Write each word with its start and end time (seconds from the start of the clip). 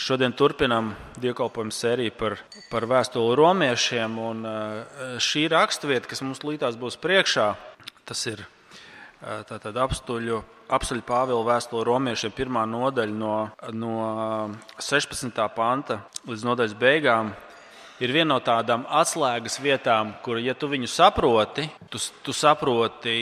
Šodien 0.00 0.32
turpinām 0.32 0.94
dievkalpojumu 1.20 1.74
sēriju 1.76 2.14
par, 2.16 2.38
par 2.70 2.86
vēstuli 2.88 3.34
romiešiem. 3.36 4.14
Un, 4.16 4.46
šī 5.20 5.42
raksturvieta, 5.52 6.08
kas 6.08 6.22
mums 6.24 6.40
līdās 6.40 6.78
būs 6.80 6.96
priekšā, 7.02 7.50
tas 8.08 8.22
ir 8.30 8.40
tātad 9.20 9.76
apstuļu, 9.76 10.38
apstuļu 10.72 11.04
Pāvila 11.04 11.44
vēstule 11.50 11.84
romiešiem, 11.84 12.32
pirmā 12.32 12.62
nodaļa 12.70 13.12
no, 13.12 13.34
no 13.76 13.96
16. 14.80 15.36
panta 15.56 16.00
līdz 16.24 16.46
nodaļas 16.48 16.76
beigām. 16.80 17.34
Ir 18.00 18.14
viena 18.16 18.30
no 18.30 18.38
tādām 18.40 18.86
atslēgas 18.88 19.58
vietām, 19.60 20.14
kur, 20.24 20.38
ja 20.40 20.54
tu 20.56 20.70
viņu 20.72 20.88
saproti, 20.88 21.66
tu, 21.92 22.00
tu 22.24 22.32
saproti 22.32 23.12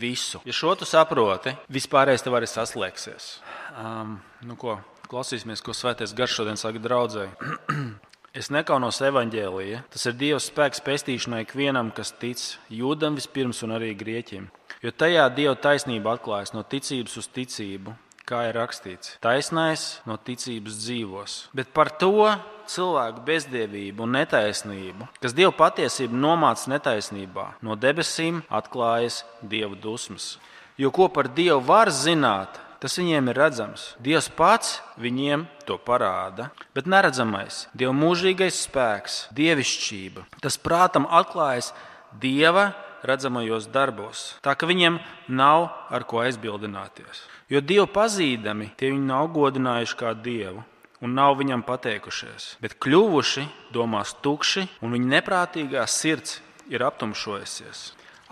visu. 0.00 0.40
Ja 0.48 0.56
šo 0.56 0.72
tu 0.80 0.88
saproti, 0.88 1.52
vispārējais 1.68 2.24
tev 2.24 2.38
arī 2.38 2.48
saslēgsies. 2.48 3.28
Um, 3.76 4.16
nu 4.48 4.56
ko, 4.56 4.78
klausīsimies, 5.12 5.60
ko 5.64 5.74
Svētais 5.76 6.14
Gars 6.16 6.32
šodien 6.38 6.60
saka 6.60 6.82
draudzēji. 6.82 7.36
Es 8.32 8.46
nekaunos 8.48 8.96
evaņģēlīja. 9.04 9.82
Tas 9.92 10.06
ir 10.08 10.14
Dieva 10.16 10.38
spēks 10.40 10.80
pestīšanai 10.86 11.42
ikvienam, 11.44 11.90
kas 11.92 12.14
tic 12.16 12.40
jūdam 12.72 13.18
vispirms 13.18 13.60
un 13.66 13.74
arī 13.76 13.90
grieķim. 13.92 14.46
Jo 14.80 14.92
tajā 14.96 15.26
Dieva 15.36 15.52
taisnība 15.60 16.14
atklājas 16.16 16.54
no 16.56 16.62
ticības 16.64 17.18
uz 17.20 17.28
ticību, 17.28 17.92
kā 18.24 18.46
ir 18.48 18.56
rakstīts. 18.56 19.18
Taisnais 19.20 19.84
no 20.08 20.16
ticības 20.16 20.80
dzīvos. 20.80 21.36
Bet 21.52 21.74
par 21.76 21.92
to 22.00 22.32
cilvēku 22.72 23.20
bezdievību 23.28 24.06
un 24.06 24.16
netaisnību, 24.16 25.10
kas 25.20 25.36
Dieva 25.36 25.52
patiesību 25.58 26.16
nomāca 26.16 26.72
netaisnībā, 26.72 27.46
no 27.60 27.76
debesīm 27.76 28.40
atklājas 28.48 29.26
Dieva 29.44 29.76
dusmas. 29.76 30.38
Jo 30.80 30.88
ko 30.88 31.12
par 31.12 31.28
Dievu 31.28 31.60
var 31.68 31.92
zināt, 31.92 32.56
Tas 32.82 32.96
viņiem 32.98 33.30
ir 33.30 33.38
redzams. 33.38 33.92
Dievs 34.02 34.26
pats 34.34 34.80
viņiem 34.98 35.44
to 35.68 35.76
parāda, 35.78 36.48
bet 36.74 36.88
neredzamais, 36.90 37.68
Dieva 37.78 37.94
mūžīgais 37.94 38.58
spēks, 38.64 39.28
dievišķība, 39.38 40.26
tas 40.42 40.58
prātam 40.58 41.06
atklājas 41.06 41.70
Dieva 42.18 42.72
redzamajos 43.06 43.68
darbos, 43.70 44.24
tā 44.42 44.56
ka 44.58 44.66
viņiem 44.66 44.98
nav 45.30 45.68
ar 45.94 46.02
ko 46.10 46.24
aizbildināties. 46.26 47.22
Jo 47.46 47.62
Dievu 47.62 47.86
pazīdami 47.94 48.72
tie 48.74 48.90
viņi 48.90 49.06
nav 49.06 49.30
godinājuši 49.34 49.98
kā 50.02 50.14
Dievu. 50.18 50.66
Un 51.02 51.16
nav 51.18 51.34
viņam 51.34 51.64
pateikušies, 51.66 52.44
bet 52.62 52.76
kļuvuši 52.78 53.42
domās 53.74 54.12
tukši, 54.22 54.68
un 54.86 54.92
viņa 54.94 55.08
neprātīgā 55.16 55.82
sirds 55.90 56.36
ir 56.70 56.84
aptumšojusies. 56.86 57.80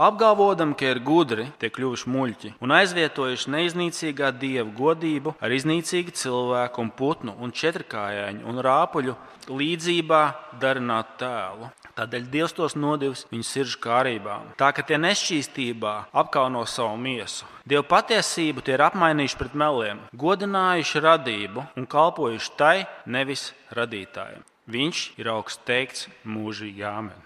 Apgalvodam, 0.00 0.70
ka 0.72 0.94
ir 0.94 1.02
gudri, 1.04 1.44
tie 1.60 1.68
kļuvuši 1.68 2.08
muļķi 2.08 2.50
un 2.64 2.72
aizvietojuši 2.72 3.50
neiznīcīgā 3.52 4.30
dieva 4.40 4.70
godību 4.78 5.34
ar 5.36 5.52
iznīcīgu 5.52 6.14
cilvēku 6.16 6.80
un 6.80 6.88
putnu 6.96 7.34
un 7.36 7.52
četrkājēņu 7.52 8.48
un 8.48 8.62
rāpuļu 8.64 9.18
līdzībā 9.52 10.22
darināt 10.62 11.12
tēlu. 11.20 11.68
Tādēļ 12.00 12.26
Dievs 12.32 12.56
tos 12.56 12.78
nodevis 12.80 13.26
viņu 13.28 13.44
sirdžu 13.44 13.80
kārībām, 13.84 14.48
tā 14.56 14.72
ka 14.72 14.86
tie 14.88 14.96
nešķīstībā 15.04 15.94
apkauno 16.16 16.64
savu 16.64 16.96
miesu. 16.96 17.44
Dievu 17.68 17.84
patiesību 17.92 18.64
tie 18.64 18.78
ir 18.78 18.88
apmainījuši 18.88 19.36
pret 19.36 19.56
meliem, 19.58 20.00
godinājuši 20.16 21.02
radību 21.04 21.68
un 21.76 21.88
kalpojuši 21.90 22.54
tai, 22.56 22.76
nevis 23.04 23.50
radītājiem. 23.76 24.46
Viņš 24.70 25.08
ir 25.20 25.34
augsts 25.34 25.60
teikts 25.68 26.08
mūžīgi 26.24 26.86
jāmen. 26.86 27.20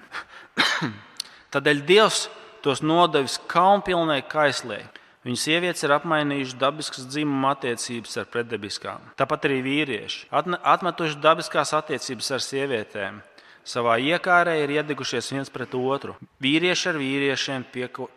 Tādēļ 1.55 1.87
Dievs 1.87 2.27
tos 2.65 2.81
nodevis 2.85 3.37
kaunpilnai 3.51 4.23
kaislē. 4.27 4.81
Viņu 5.25 5.41
sievietes 5.41 5.85
ir 5.87 5.93
apmainījušas 5.95 6.57
dabiskas 6.61 7.07
dzimuma 7.09 7.55
attiecības 7.55 8.19
ar 8.21 8.27
pretdabiskām. 8.29 9.07
Tāpat 9.17 9.47
arī 9.49 9.63
vīrieši 9.65 10.27
atmetuši 10.33 11.21
dabiskās 11.25 11.73
attiecības 11.77 12.29
ar 12.37 12.45
sievietēm. 12.45 13.23
Savā 13.65 13.95
iekārē 13.97 14.59
ir 14.61 14.75
iedegušies 14.75 15.31
viens 15.33 15.49
pret 15.49 15.73
otru. 15.79 16.19
Vīrieši 16.45 16.91
ar 16.91 16.99
vīriešiem 17.01 17.65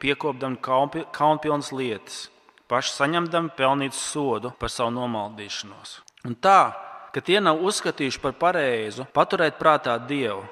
piekopdami 0.03 0.59
kaunpilnas 1.15 1.71
lietas, 1.71 2.25
paši 2.67 2.91
saņemdami 2.97 3.55
pelnītu 3.55 3.95
sodu 3.95 4.51
par 4.59 4.73
savu 4.73 4.91
nomaldīšanos. 4.97 6.01
Un 6.27 6.35
tā, 6.35 6.75
ka 7.15 7.23
tie 7.23 7.39
nav 7.39 7.63
uzskatījuši 7.63 8.19
par 8.19 8.35
pareizu 8.35 9.07
paturēt 9.15 9.55
prātā 9.55 9.95
Dievu, 10.09 10.43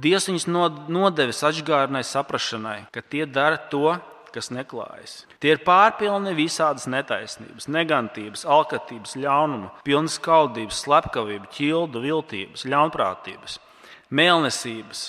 Dievs 0.00 0.26
viņus 0.26 0.48
nodevis 0.90 1.44
atgādnai 1.46 2.02
saprašanai, 2.06 2.80
ka 2.94 3.02
tie 3.02 3.26
dara 3.30 3.60
to, 3.70 3.94
kas 4.34 4.50
neklājas. 4.50 5.20
Tie 5.38 5.52
ir 5.54 5.60
pārpilni 5.62 6.32
visādas 6.34 6.88
netaisnības, 6.90 7.68
negantības, 7.70 8.42
alkatības, 8.50 9.14
ļaunuma, 9.22 9.70
pilnas 9.86 10.18
skaudības, 10.18 10.80
slepkavības, 10.82 11.52
ķildu, 11.54 12.02
viltības, 12.02 12.66
ļaunprātības, 12.66 13.60
mēlnesības, 14.10 15.04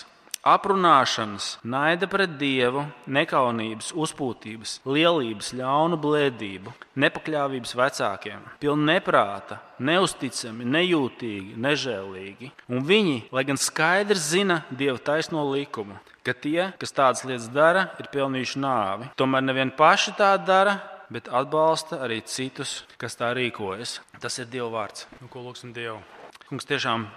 aprunāšanas, 0.45 1.56
naida 1.66 2.07
pret 2.09 2.35
dievu, 2.38 2.85
nekaunības, 3.09 3.89
uzpūtības, 3.97 4.78
lielības, 4.85 5.51
ļaunu 5.57 5.97
blēdību, 6.01 6.73
nepakļāvības 7.01 7.75
vecākiem, 7.79 8.44
pilni 8.61 8.91
neprāta, 8.94 9.59
neusticami, 9.81 10.67
nejūtīgi, 10.78 11.56
nežēlīgi. 11.66 12.51
Un 12.69 12.85
viņi, 12.85 13.17
lai 13.35 13.45
gan 13.50 13.59
skaidri 13.59 14.22
zina 14.22 14.61
dieva 14.69 15.01
taisno 15.01 15.47
likumu, 15.50 15.97
ka 16.25 16.38
tie, 16.38 16.72
kas 16.81 16.94
tādas 16.94 17.25
lietas 17.25 17.50
dara, 17.53 17.89
ir 18.01 18.12
pelnījuši 18.13 18.62
nāvi, 18.62 19.09
tomēr 19.17 19.45
nevien 19.50 19.73
paši 19.73 20.16
tā 20.19 20.35
dara. 20.41 20.77
Bet 21.06 21.27
atbalsta 21.29 22.00
arī 22.01 22.16
citus, 22.25 22.79
kas 22.97 23.13
tā 23.13 23.27
rīkojas. 23.38 24.00
Tas 24.17 24.39
ir 24.41 24.50
Dieva 24.50 24.72
vārds. 24.73 25.06
Nu, 25.22 25.29
ko 25.29 25.44
lūgsim 25.45 25.69
Dievu? 25.69 26.00
Kungs, 26.45 26.67
tiešām 26.69 27.07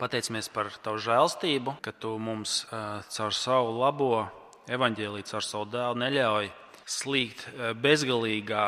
pateicamies 0.00 0.46
par 0.48 0.70
Tavu 0.80 0.96
žēlstību, 1.04 1.74
ka 1.84 1.92
Tu 1.92 2.08
mums 2.16 2.62
caur 2.72 3.34
savu 3.36 3.74
labo 3.76 4.30
evaņģēlīju, 4.72 5.26
caur 5.28 5.44
savu 5.44 5.66
dēlu 5.68 6.00
neļauj 6.00 6.48
slīgt 6.88 7.44
bezgalīgā 7.84 8.64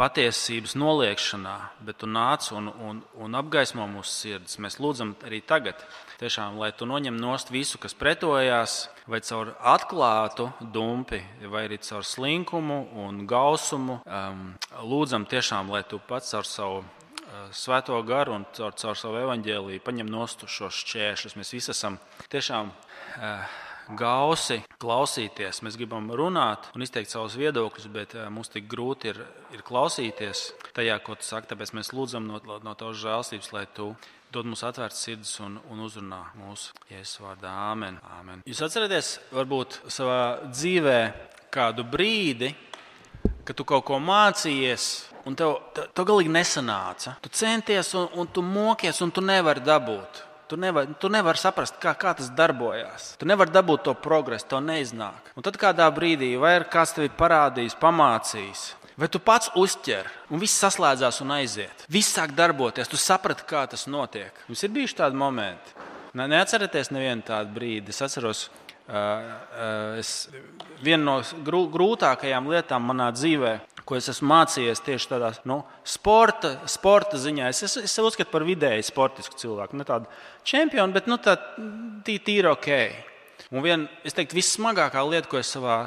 patiesības 0.00 0.72
noliekšanā, 0.80 1.54
bet 1.84 2.00
Tu 2.00 2.08
nāc 2.08 2.48
un, 2.56 2.72
un, 2.72 3.04
un 3.20 3.36
apgaismo 3.36 3.84
mūsu 3.92 4.14
sirdis. 4.22 4.56
Mēs 4.56 4.80
lūdzam 4.80 5.18
arī 5.20 5.42
tagad, 5.44 5.84
tiešām, 6.22 6.56
lai 6.56 6.72
Tu 6.72 6.88
noņem 6.88 7.20
nost 7.20 7.52
visu, 7.52 7.76
kas 7.82 7.92
pretojās, 7.92 8.86
vai 9.04 9.20
caur 9.20 9.52
atklātu 9.60 10.48
dumpi, 10.64 11.20
vai 11.44 11.66
arī 11.68 11.76
caur 11.84 12.08
slinkumu 12.08 12.86
un 13.04 13.26
gausumu. 13.28 14.00
Um, 14.08 14.54
lūdzam 14.80 15.28
tiešām, 15.28 15.68
lai 15.76 15.84
Tu 15.84 16.00
pats 16.08 16.32
caur 16.32 16.48
savu 16.48 16.86
svēto 17.56 17.98
garu 18.06 18.36
un 18.38 18.44
caur, 18.56 18.74
caur 18.78 18.98
savu 18.98 19.20
evaņģēlīju 19.22 19.84
paņem 19.84 20.10
nostu 20.10 20.48
šos 20.50 20.82
šķēršļus. 20.82 21.38
Mēs 21.38 21.54
visi 21.54 21.72
esam 21.74 21.98
tiešām 22.32 22.70
uh, 22.72 23.56
gausi 23.98 24.60
klausīties. 24.82 25.62
Mēs 25.64 25.78
gribam 25.80 26.10
runāt 26.12 26.68
un 26.76 26.84
izteikt 26.84 27.12
savus 27.12 27.38
viedokļus, 27.40 27.88
bet 27.92 28.14
uh, 28.18 28.26
mums 28.32 28.52
tik 28.52 28.68
grūti 28.70 29.12
ir, 29.12 29.22
ir 29.54 29.64
klausīties 29.66 30.50
tajā, 30.76 30.98
ko 31.04 31.16
tu 31.18 31.26
saki. 31.26 31.48
Tāpēc 31.52 31.74
mēs 31.78 31.92
lūdzam 31.96 32.28
no, 32.28 32.40
no 32.64 32.76
tavas 32.78 33.00
žēlstības, 33.00 33.52
lai 33.56 33.64
tu 33.74 33.92
dod 34.32 34.48
mums 34.48 34.64
atvērts 34.66 35.00
sirds 35.06 35.32
un, 35.44 35.56
un 35.72 35.80
uzrunā 35.86 36.20
mūsu 36.36 36.76
Jēzus 36.90 37.22
vārdā. 37.24 37.52
Āmen. 37.72 37.96
Āmen. 38.18 38.44
Jūs 38.48 38.60
atceraties, 38.66 39.16
varbūt 39.32 39.80
savā 39.88 40.50
dzīvē 40.52 40.98
kādu 41.54 41.86
brīdi, 41.88 42.52
kad 43.48 43.56
tu 43.56 43.64
kaut 43.68 43.86
ko 43.88 43.96
mācījies, 44.04 44.88
un 45.28 45.36
tev, 45.36 45.58
tev, 45.76 45.90
tev 45.92 46.08
galīgi 46.08 46.32
nesanāca. 46.32 47.18
Tu 47.24 47.32
centies, 47.36 47.92
un, 47.98 48.08
un 48.16 48.30
tu 48.32 48.44
mokies, 48.44 49.02
un 49.04 49.12
tu 49.12 49.24
nevari 49.24 49.62
dabūt. 49.64 50.24
Tu 50.48 50.56
nevari 50.56 50.94
nevar 51.12 51.36
saprast, 51.36 51.76
kā, 51.82 51.92
kā 51.92 52.14
tas 52.16 52.30
darbojas. 52.32 53.10
Tu 53.20 53.28
nevari 53.28 53.52
dabūt 53.52 53.84
to 53.84 53.92
progresu, 54.00 54.46
to 54.48 54.62
neiznāk. 54.64 55.34
Un 55.36 55.44
tad 55.44 55.58
kādā 55.60 55.88
brīdī, 55.92 56.32
vai 56.40 56.54
ir 56.56 56.68
kāds 56.72 56.96
tev 56.96 57.10
parādījis, 57.20 57.76
pamācījis, 57.82 58.62
vai 58.96 59.10
tu 59.12 59.20
pats 59.20 59.52
uztver, 59.60 60.08
un 60.32 60.40
viss 60.40 60.56
saslēdzās 60.64 61.20
un 61.20 61.36
aiziet. 61.36 61.84
Viss 61.92 62.16
sāk 62.16 62.32
darboties, 62.38 62.88
tu 62.88 62.96
saprati, 62.96 63.44
kā 63.48 63.66
tas 63.68 63.84
notiek. 63.90 64.32
Jums 64.48 64.64
ir 64.64 64.72
bijuši 64.78 65.02
tādi 65.02 65.20
momenti. 65.20 65.76
Ne, 66.16 66.24
neatcerieties 66.32 66.88
nevienu 66.96 67.28
tādu 67.28 67.52
brīdi. 67.52 67.92
Es 67.92 68.00
atceros, 68.02 68.46
uh, 68.88 68.96
uh, 68.96 70.00
es, 70.00 70.30
viena 70.80 71.04
no 71.04 71.18
grūtākajām 71.44 72.48
lietām 72.48 72.88
manā 72.88 73.12
dzīvē 73.12 73.58
ko 73.88 73.96
es 73.96 74.10
esmu 74.12 74.28
mācījies 74.28 74.82
tieši 74.84 75.08
tādā 75.14 75.30
nu, 75.48 75.62
sporta, 75.86 76.52
sporta 76.68 77.16
ziņā. 77.20 77.48
Es, 77.48 77.62
es, 77.64 77.78
es 77.88 77.94
sev 77.96 78.10
uzskatu 78.10 78.32
par 78.34 78.44
vidēji 78.44 78.84
sportisku 78.90 79.38
cilvēku. 79.40 79.78
Ne 79.80 79.86
tādu 79.88 80.10
čempionu, 80.48 80.92
bet 80.92 81.08
nu, 81.08 81.16
tā 81.22 81.38
tī, 82.04 82.18
tīri 82.20 82.50
ok. 82.52 82.68
Un 83.48 83.64
viena, 83.64 83.88
es 84.04 84.16
teiktu, 84.16 84.36
vissmagākā 84.36 85.00
lieta, 85.08 85.30
ko 85.30 85.40
es 85.40 85.48
savā 85.54 85.80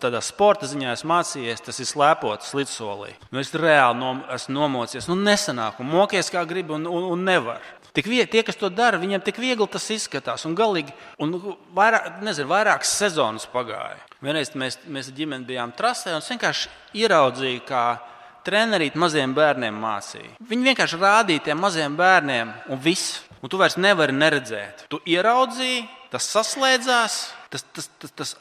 tādā 0.00 0.22
sporta 0.24 0.68
ziņā 0.70 0.94
esmu 0.94 1.10
mācījies, 1.10 1.60
tas 1.66 1.80
ir 1.82 1.88
slēpots 1.90 2.54
līdzsolī. 2.56 3.12
Nu, 3.28 3.42
es 3.42 3.52
reāli 3.52 4.00
nom, 4.00 4.22
esmu 4.32 4.56
nomocies, 4.56 5.08
nu 5.10 5.18
nesanāk, 5.20 5.82
un 5.82 5.90
mokies 5.92 6.32
kā 6.32 6.46
gribi, 6.48 6.72
un, 6.78 6.88
un, 6.88 7.10
un 7.12 7.26
nevar. 7.28 7.60
Tik 7.92 8.08
viegli, 8.08 8.30
tie, 8.32 8.40
kas 8.46 8.56
to 8.56 8.70
dara, 8.72 9.00
viņiem 9.00 9.20
tik 9.20 9.36
viegli 9.42 9.68
tas 9.68 9.90
izskatās. 9.92 10.46
Un 10.48 10.56
galīgi, 10.56 10.94
un 11.20 11.36
vairāk, 11.76 12.22
nezinu, 12.24 12.48
vairākas 12.54 12.94
sezonas 13.02 13.44
pagāja. 13.52 14.00
Vienreiz 14.22 14.52
mēs, 14.54 14.78
mēs 14.86 15.10
ar 15.10 15.18
ģimeni 15.18 15.48
bijām 15.48 15.72
trasē 15.74 16.14
un 16.14 16.22
vienkārši 16.22 16.70
ieraudzīju, 17.02 17.64
kā 17.66 17.84
trenerīt 18.46 18.94
maziem 18.98 19.34
bērniem 19.34 19.74
mācīja. 19.82 20.36
Viņi 20.46 20.70
vienkārši 20.70 21.00
rādīja 21.02 21.48
tiem 21.48 21.62
maziem 21.62 21.98
bērniem, 21.98 22.54
un 22.70 22.82
viss. 22.82 23.20
Un 23.42 23.50
tu 23.50 23.58
vairs 23.58 23.74
nevari 23.74 24.14
neredzēt. 24.14 24.84
Tu 24.86 25.00
ieraudzīji, 25.16 25.80
tas 26.12 26.28
saslēdzās, 26.30 27.16
tas, 27.50 27.64
tas, 27.74 27.88
tas, 27.98 28.12
tas, 28.14 28.34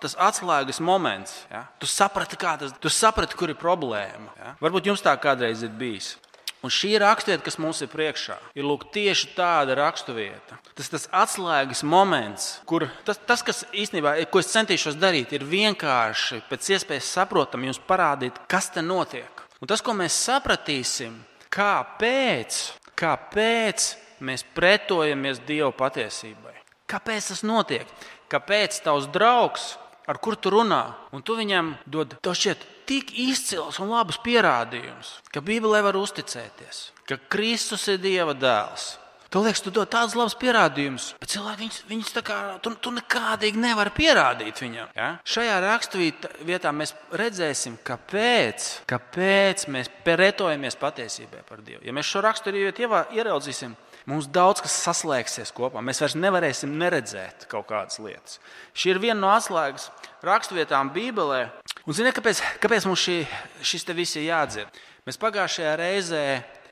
tas 0.00 0.14
atslēgas 0.28 0.80
moments. 0.80 1.34
Ja? 1.50 1.66
Tu 1.76 1.88
saprati, 1.90 2.38
tas, 2.40 2.72
tu 2.80 2.88
saprati, 2.88 3.36
kur 3.36 3.52
ir 3.52 3.58
problēma. 3.60 4.32
Ja? 4.40 4.54
Varbūt 4.62 4.88
jums 4.88 5.04
tā 5.04 5.12
kādreiz 5.20 5.60
ir 5.66 5.74
bijis. 5.76 6.14
Un 6.64 6.72
šī 6.72 6.96
raksturvieta, 6.98 7.44
kas 7.46 7.58
mums 7.62 7.82
ir 7.84 7.90
priekšā, 7.92 8.38
ir 8.56 8.64
lūk, 8.66 8.88
tieši 8.94 9.28
tāda 9.36 9.76
raksturvieta. 9.78 10.56
Tas 10.74 10.88
ir 10.90 11.04
atslēgas 11.14 11.84
moments, 11.86 12.48
kur 12.66 12.88
tas, 13.06 13.20
tas, 13.28 13.44
kas 13.46 13.62
īstenībā, 13.76 14.16
ko 14.32 14.40
es 14.42 14.50
centīšos 14.54 14.96
darīt, 14.98 15.34
ir 15.36 15.44
vienkārši 15.46 16.40
pēc 16.48 16.72
iespējas 16.74 17.12
saprotami 17.18 17.70
jums 17.70 17.82
parādīt, 17.86 18.40
kas 18.50 18.72
te 18.74 18.82
notiek. 18.82 19.44
Un 19.60 19.70
tas, 19.70 19.84
ko 19.84 19.94
mēs 19.96 20.16
sapratīsim, 20.26 21.14
kāpēc, 21.54 22.60
kāpēc 22.98 23.88
mēs 24.26 24.44
pretojamies 24.56 25.42
Dieva 25.46 25.70
patiesībai. 25.76 26.54
Kāpēc 26.90 27.32
tas 27.32 27.42
notiek? 27.46 27.88
Kāpēc 28.32 28.80
tavs 28.84 29.08
draugs 29.12 29.74
ar 30.06 30.18
kuru 30.22 30.38
tu 30.38 30.52
runā, 30.54 30.82
un 31.12 31.22
tu 31.22 31.36
viņam 31.38 31.74
dod 31.86 32.14
to 32.22 32.34
šķiet 32.34 32.62
tik 32.88 33.12
izcils 33.26 33.80
un 33.82 33.90
labus 33.92 34.20
pierādījumus, 34.24 35.16
ka 35.34 35.42
Bībelē 35.44 35.82
var 35.86 35.98
uzticēties, 35.98 36.86
ka 37.08 37.18
Kristus 37.32 37.88
ir 37.92 38.00
Dieva 38.02 38.36
dēls. 38.36 38.94
Tu 39.26 39.40
liekas, 39.42 39.60
tu 39.60 39.72
dod 39.74 39.88
tādus 39.90 40.14
labus 40.14 40.36
pierādījumus, 40.38 41.08
bet 41.18 41.32
cilvēki 41.32 41.64
viņus, 41.64 41.78
viņus 41.90 42.12
tā 42.14 42.22
kā 42.24 42.36
tu, 42.62 42.70
tu 42.78 42.92
nekādīgi 42.94 43.58
nevar 43.58 43.90
pierādīt 43.92 44.62
viņam. 44.62 44.92
Ja? 44.94 45.08
Šajā 45.26 45.56
raksturvietā 45.64 46.70
mēs 46.70 46.94
redzēsim, 47.10 47.74
kāpēc, 47.84 48.68
kāpēc 48.88 49.66
mēs 49.74 49.90
pretojamies 50.06 50.78
patiesībai 50.78 51.42
par 51.48 51.64
Dievu. 51.66 51.82
Ja 51.84 51.92
mēs 51.96 52.06
šo 52.06 52.22
raksturvietu 52.24 52.86
ieraudzīsim, 53.18 53.74
mums 54.06 54.30
daudz 54.30 54.62
kas 54.62 54.78
saslēgsies 54.86 55.50
kopā. 55.56 55.82
Mēs 55.82 56.04
vairs 56.04 56.14
nevarēsim 56.16 56.78
neredzēt 56.78 57.48
kaut 57.50 57.66
kādas 57.72 57.98
lietas. 57.98 58.38
Šī 58.78 58.94
ir 58.94 59.02
viena 59.02 59.18
no 59.20 59.32
atslēgas 59.34 59.90
raksturvietām 60.26 60.94
Bībelē. 60.94 61.48
Un 61.86 61.94
ziniet, 61.94 62.16
kāpēc, 62.16 62.40
kāpēc 62.58 62.84
mums 62.88 62.98
šī, 62.98 63.20
šis 63.62 63.84
te 63.86 63.94
viss 63.94 64.18
ir 64.18 64.24
jādzird? 64.26 64.78
Mēs 65.06 65.20
pagājušajā 65.22 65.74
reizē 65.78 66.22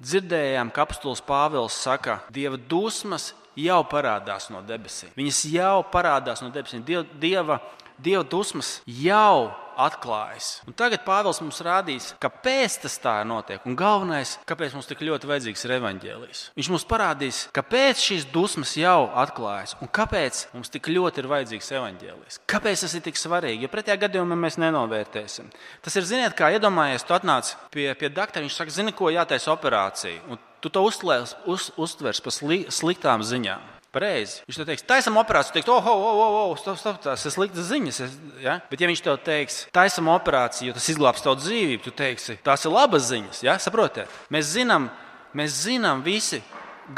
dzirdējām, 0.02 0.72
ka 0.74 0.82
apustulis 0.82 1.22
Pāvils 1.22 1.76
saka, 1.78 2.16
Dieva 2.34 2.58
dusmas 2.58 3.28
jau 3.54 3.78
parādās 3.86 4.48
no 4.50 4.58
debesīm. 4.66 5.12
Viņas 5.14 5.44
jau 5.52 5.76
parādās 5.92 6.42
no 6.42 6.50
debesīm. 6.50 6.82
Dieva, 6.82 7.04
dieva, 7.22 7.60
dieva 8.02 8.24
dusmas 8.26 8.80
jau 8.90 9.52
atklājas. 9.80 10.60
Un 10.68 10.76
tagad 10.76 11.04
Pāvils 11.06 11.40
mums 11.42 11.60
rādīs, 11.64 12.12
kāpēc 12.22 12.78
tas 12.84 12.96
tā 13.02 13.16
notiek. 13.26 13.62
Un 13.68 13.76
galvenais, 13.78 14.36
kāpēc 14.48 14.76
mums 14.76 14.88
tik 14.90 15.02
ļoti 15.04 15.30
vajadzīgs 15.30 15.66
ir 15.66 15.76
evaņģēlijs. 15.78 16.44
Viņš 16.58 16.70
mums 16.72 16.86
parādīs, 16.88 17.42
kāpēc 17.56 18.02
šīs 18.04 18.28
dusmas 18.32 18.76
jau 18.78 19.10
atklājas 19.24 19.76
un 19.82 19.90
kāpēc 19.90 20.46
mums 20.54 20.72
tik 20.72 20.90
ļoti 20.92 21.22
ir 21.22 21.30
vajadzīgs 21.32 21.72
evaņģēlijs. 21.80 22.40
Kāpēc 22.50 22.86
tas 22.86 22.96
ir 22.96 23.04
tik 23.08 23.20
svarīgi? 23.20 23.64
Jo 23.64 23.72
pretējā 23.72 23.98
gadījumā 24.06 24.38
mēs 24.38 24.58
nenovērtēsim. 24.62 25.50
Tas 25.84 25.98
ir, 25.98 26.08
ziniet, 26.08 26.36
kā 26.38 26.52
iedomājies, 26.54 27.06
tu 27.06 27.16
atnāc 27.16 27.54
pie, 27.74 27.90
pie 27.98 28.12
doktora, 28.12 28.44
viņš 28.44 28.58
saka, 28.60 28.74
zini, 28.74 28.96
ko 28.96 29.12
jātaisa 29.12 29.52
operācija. 29.54 30.24
Un 30.28 30.40
tu 30.64 30.72
to 30.72 30.84
uztvers, 30.86 31.36
uz, 31.50 31.70
uztvers 31.80 32.22
par 32.24 32.32
sli, 32.32 32.64
sliktām 32.72 33.24
ziņām. 33.26 33.73
Pareizi. 33.94 34.42
Viņš 34.48 34.58
tev 34.58 34.68
teiks, 34.68 34.84
taisam 34.88 35.18
operāciju, 35.20 35.54
teiks, 35.54 35.70
oh, 35.70 35.86
oh, 35.92 36.06
oh, 36.10 36.38
oh 36.40 36.56
stop, 36.58 36.80
stop, 36.80 36.98
tas 37.04 37.22
ir 37.24 37.34
sliktas 37.34 37.68
ziņas. 37.70 38.00
Es, 38.06 38.16
ja? 38.42 38.58
Bet, 38.70 38.82
ja 38.82 38.90
viņš 38.90 39.04
tev 39.06 39.20
teiks, 39.22 39.60
taisam 39.74 40.10
operāciju, 40.12 40.72
jo 40.72 40.76
tas 40.78 40.90
izglābs 40.90 41.22
tavu 41.22 41.38
dzīvību, 41.38 41.84
tu 41.86 41.94
teiksi, 41.94 42.38
tās 42.44 42.66
ir 42.66 42.74
labas 42.74 43.06
ziņas. 43.12 43.44
Ja? 43.46 43.54
Saprotiet? 43.62 44.10
Mēs 44.34 44.50
zinām, 44.56 44.90
mēs 45.38 45.62
zinām 45.62 46.02
visi 46.06 46.42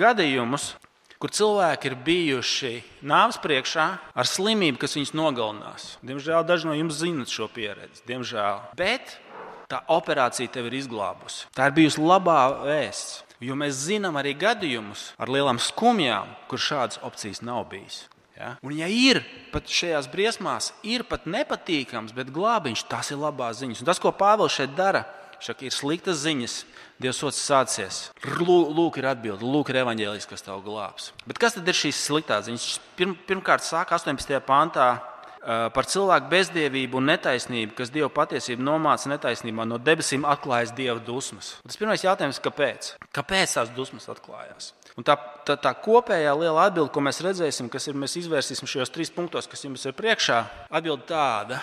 gadījumus, 0.00 0.72
kur 1.20 1.32
cilvēki 1.32 1.90
ir 1.90 1.98
bijuši 2.06 2.72
nāves 3.06 3.38
priekšā 3.44 3.86
ar 4.16 4.28
slimību, 4.28 4.80
kas 4.82 4.96
viņus 4.96 5.14
nogalinās. 5.16 5.92
Diemžēl 6.06 6.44
daži 6.48 6.68
no 6.68 6.76
jums 6.76 7.00
zinat 7.00 7.32
šo 7.32 7.48
pieredzi. 7.52 8.04
Diemžēl. 8.08 8.60
Bet 8.78 9.18
tā 9.70 9.82
operācija 9.92 10.50
tev 10.52 10.70
ir 10.70 10.80
izglābusi. 10.80 11.46
Tā 11.56 11.70
ir 11.70 11.76
bijusi 11.76 12.02
labā 12.02 12.40
vēsts. 12.64 13.25
Jo 13.44 13.56
mēs 13.58 13.82
zinām 13.84 14.16
arī 14.16 14.32
gadījumus 14.38 15.10
ar 15.20 15.28
lielām 15.32 15.58
skumjām, 15.60 16.30
kur 16.48 16.62
šādas 16.62 17.00
opcijas 17.04 17.42
nav 17.44 17.66
bijis. 17.72 18.06
Ja? 18.36 18.54
Un, 18.64 18.72
ja 18.76 18.88
ir 18.88 19.22
pat 19.52 19.68
šajās 19.68 20.08
briesmās, 20.12 20.70
ir 20.84 21.04
pat 21.08 21.24
nepatīkams, 21.28 22.14
bet 22.16 22.32
glābiņš, 22.32 22.84
tas 22.88 23.12
ir 23.12 23.20
labās 23.20 23.62
ziņas. 23.62 23.80
Un 23.80 23.88
tas, 23.88 24.00
ko 24.00 24.12
Pāvils 24.12 24.56
šeit 24.56 24.74
dara, 24.76 25.06
šak, 25.40 25.64
ir 25.68 25.74
sliktas 25.74 26.20
ziņas. 26.24 26.56
Dievs 27.00 27.18
sots 27.20 27.40
sācies. 27.44 27.98
Lūk, 28.40 28.96
ir 29.00 29.08
atbilde, 29.10 29.44
lūk, 29.44 29.68
ir 29.72 29.82
evaņģēlis, 29.82 30.28
kas 30.30 30.44
tev 30.44 30.62
glābs. 30.64 31.10
Bet 31.28 31.40
kas 31.40 31.58
tad 31.58 31.68
ir 31.68 31.76
šīs 31.76 31.98
sliktās 32.08 32.46
ziņas? 32.48 32.68
Pirm, 32.96 33.12
pirmkārt, 33.28 33.64
sāk 33.64 33.92
18. 33.92 34.40
pāntā 34.48 34.94
par 35.46 35.86
cilvēku 35.86 36.30
bezdievību 36.30 36.98
un 36.98 37.10
netaisnību, 37.12 37.76
kas 37.78 37.92
Dieva 37.94 38.08
patiesību 38.12 38.64
nomāca 38.66 39.10
netaisnībā, 39.12 39.66
no 39.68 39.78
debesīm 39.78 40.26
atklājas 40.26 40.74
Dieva 40.74 40.98
dusmas. 41.02 41.54
Tas 41.66 41.78
pirmais 41.78 42.02
jautājums, 42.02 42.42
kāpēc? 42.42 42.94
Kāpēc 43.14 43.56
tās 43.58 43.70
dusmas 43.76 44.08
atklājās? 44.10 44.72
Un 44.96 45.06
tā, 45.06 45.14
tā, 45.46 45.58
tā 45.60 45.74
kopējā 45.84 46.32
liela 46.38 46.66
atbilde, 46.66 46.90
ko 46.94 47.02
mēs 47.04 47.20
redzēsim, 47.24 47.68
kas 47.72 47.86
ir, 47.86 47.98
mēs 48.00 48.16
izvērsīsim 48.22 48.70
šajos 48.70 48.94
trīs 48.94 49.12
punktos, 49.12 49.46
kas 49.50 49.62
jums 49.66 49.84
ir 49.86 49.94
priekšā, 49.98 50.40
atbilde 50.70 51.06
tāda. 51.10 51.60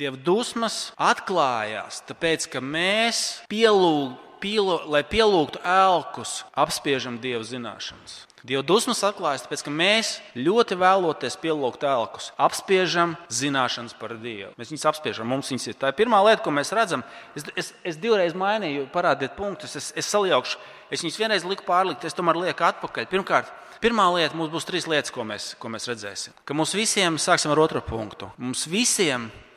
Dieva 0.00 0.16
dusmas 0.16 0.88
atklājās, 0.96 2.00
tāpēc 2.08 2.48
ka 2.54 2.64
mēs 2.64 3.44
pielūdzam, 3.52 4.26
pielu, 4.40 4.80
lai 4.90 5.02
pielūgtu 5.06 5.60
elkus, 5.66 6.40
apspiežam 6.56 7.20
Dieva 7.20 7.44
zināšanas. 7.46 8.24
Dieva 8.46 8.62
dusmas 8.64 9.02
atklājas, 9.04 9.42
tāpēc 9.44 9.62
ka 9.66 9.72
mēs 9.74 10.14
ļoti 10.38 10.78
vēlamies 10.80 11.36
pielūgt 11.42 11.82
tēlkus, 11.82 12.30
apspiežam 12.40 13.12
zināšanas 13.28 13.96
par 14.00 14.14
Dievu. 14.20 14.54
Mēs 14.60 14.72
viņus 14.72 14.86
apspiežam, 14.88 15.28
mums 15.28 15.50
viņas 15.52 15.68
ir. 15.68 15.76
Tā 15.80 15.90
ir 15.92 15.98
pirmā 15.98 16.22
lieta, 16.24 16.40
ko 16.44 16.54
mēs 16.56 16.72
redzam. 16.76 17.04
Es, 17.36 17.44
es, 17.52 17.72
es 17.92 18.00
divreiz 18.00 18.32
mainīju, 18.38 18.86
parādiet 18.94 19.36
punktus, 19.36 19.76
es, 19.76 19.90
es 19.92 20.08
salīdzināšu, 20.08 20.56
es 20.88 21.04
viņus 21.04 21.20
vienreiz 21.20 21.44
liku 21.48 21.68
pārlikt, 21.68 22.06
es 22.08 22.16
tomēr 22.16 22.40
lieku 22.46 22.64
atpakaļ. 22.70 23.10
Pirmkārt, 23.12 23.52
pirmā 23.84 24.08
lieta, 24.16 24.38
mums 24.38 24.52
būs 24.54 24.68
trīs 24.68 24.88
lietas, 24.88 25.12
ko 25.12 25.26
mēs, 25.28 25.52
ko 25.60 25.72
mēs 25.72 25.90
redzēsim. 25.92 26.40
Ka 26.48 26.56
mums 26.56 26.72
visiem, 26.78 27.20
sāksim 27.20 27.52
ar 27.52 27.60
otro 27.60 27.84
punktu, 27.84 28.32
mums 28.40 28.64
visiem 28.70 29.28
ir 29.28 29.49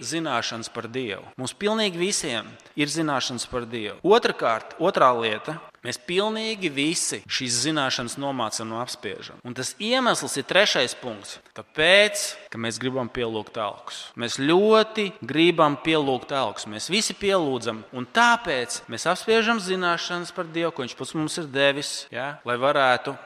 zināšanas 0.00 0.72
par 0.72 0.88
Dievu. 0.88 1.26
Mums 1.36 1.52
pilnīgi 1.54 2.00
visiem 2.00 2.48
ir 2.74 2.88
zināšanas 2.88 3.46
par 3.50 3.68
Dievu. 3.68 4.00
Otrakārt, 4.02 4.78
otrā 4.80 5.12
lieta. 5.20 5.60
Mēs 5.86 6.00
pilnīgi 6.02 6.66
visi 6.74 7.20
šīs 7.30 7.60
zināšanas 7.62 8.16
nomācam 8.18 8.72
un 8.72 8.80
apspiežam. 8.80 9.36
Un 9.46 9.54
tas 9.54 9.70
iemesls 9.78 10.34
ir 10.40 10.46
trešais 10.48 10.96
punkts. 10.98 11.36
Tāpēc, 11.54 12.24
ka 12.50 12.58
mēs 12.58 12.80
gribam 12.82 13.06
pielūgt 13.06 13.54
telkus. 13.54 14.00
Mēs 14.18 14.40
ļoti 14.42 15.12
gribam 15.22 15.76
pielūgt 15.84 16.32
telkus. 16.32 16.66
Mēs 16.66 16.90
visi 16.90 17.14
pielūdzam, 17.14 17.84
un 17.94 18.08
tāpēc 18.10 18.80
mēs 18.90 19.06
apspiežam 19.12 19.62
zināšanas 19.62 20.34
par 20.34 20.50
Dievu, 20.50 20.74
ko 20.74 20.86
Viņš 20.86 20.94
pats 20.94 21.16
mums 21.18 21.34
ir 21.40 21.48
devis, 21.50 21.88
ja, 22.14 22.36
lai 22.46 22.54
varētu 22.62 23.16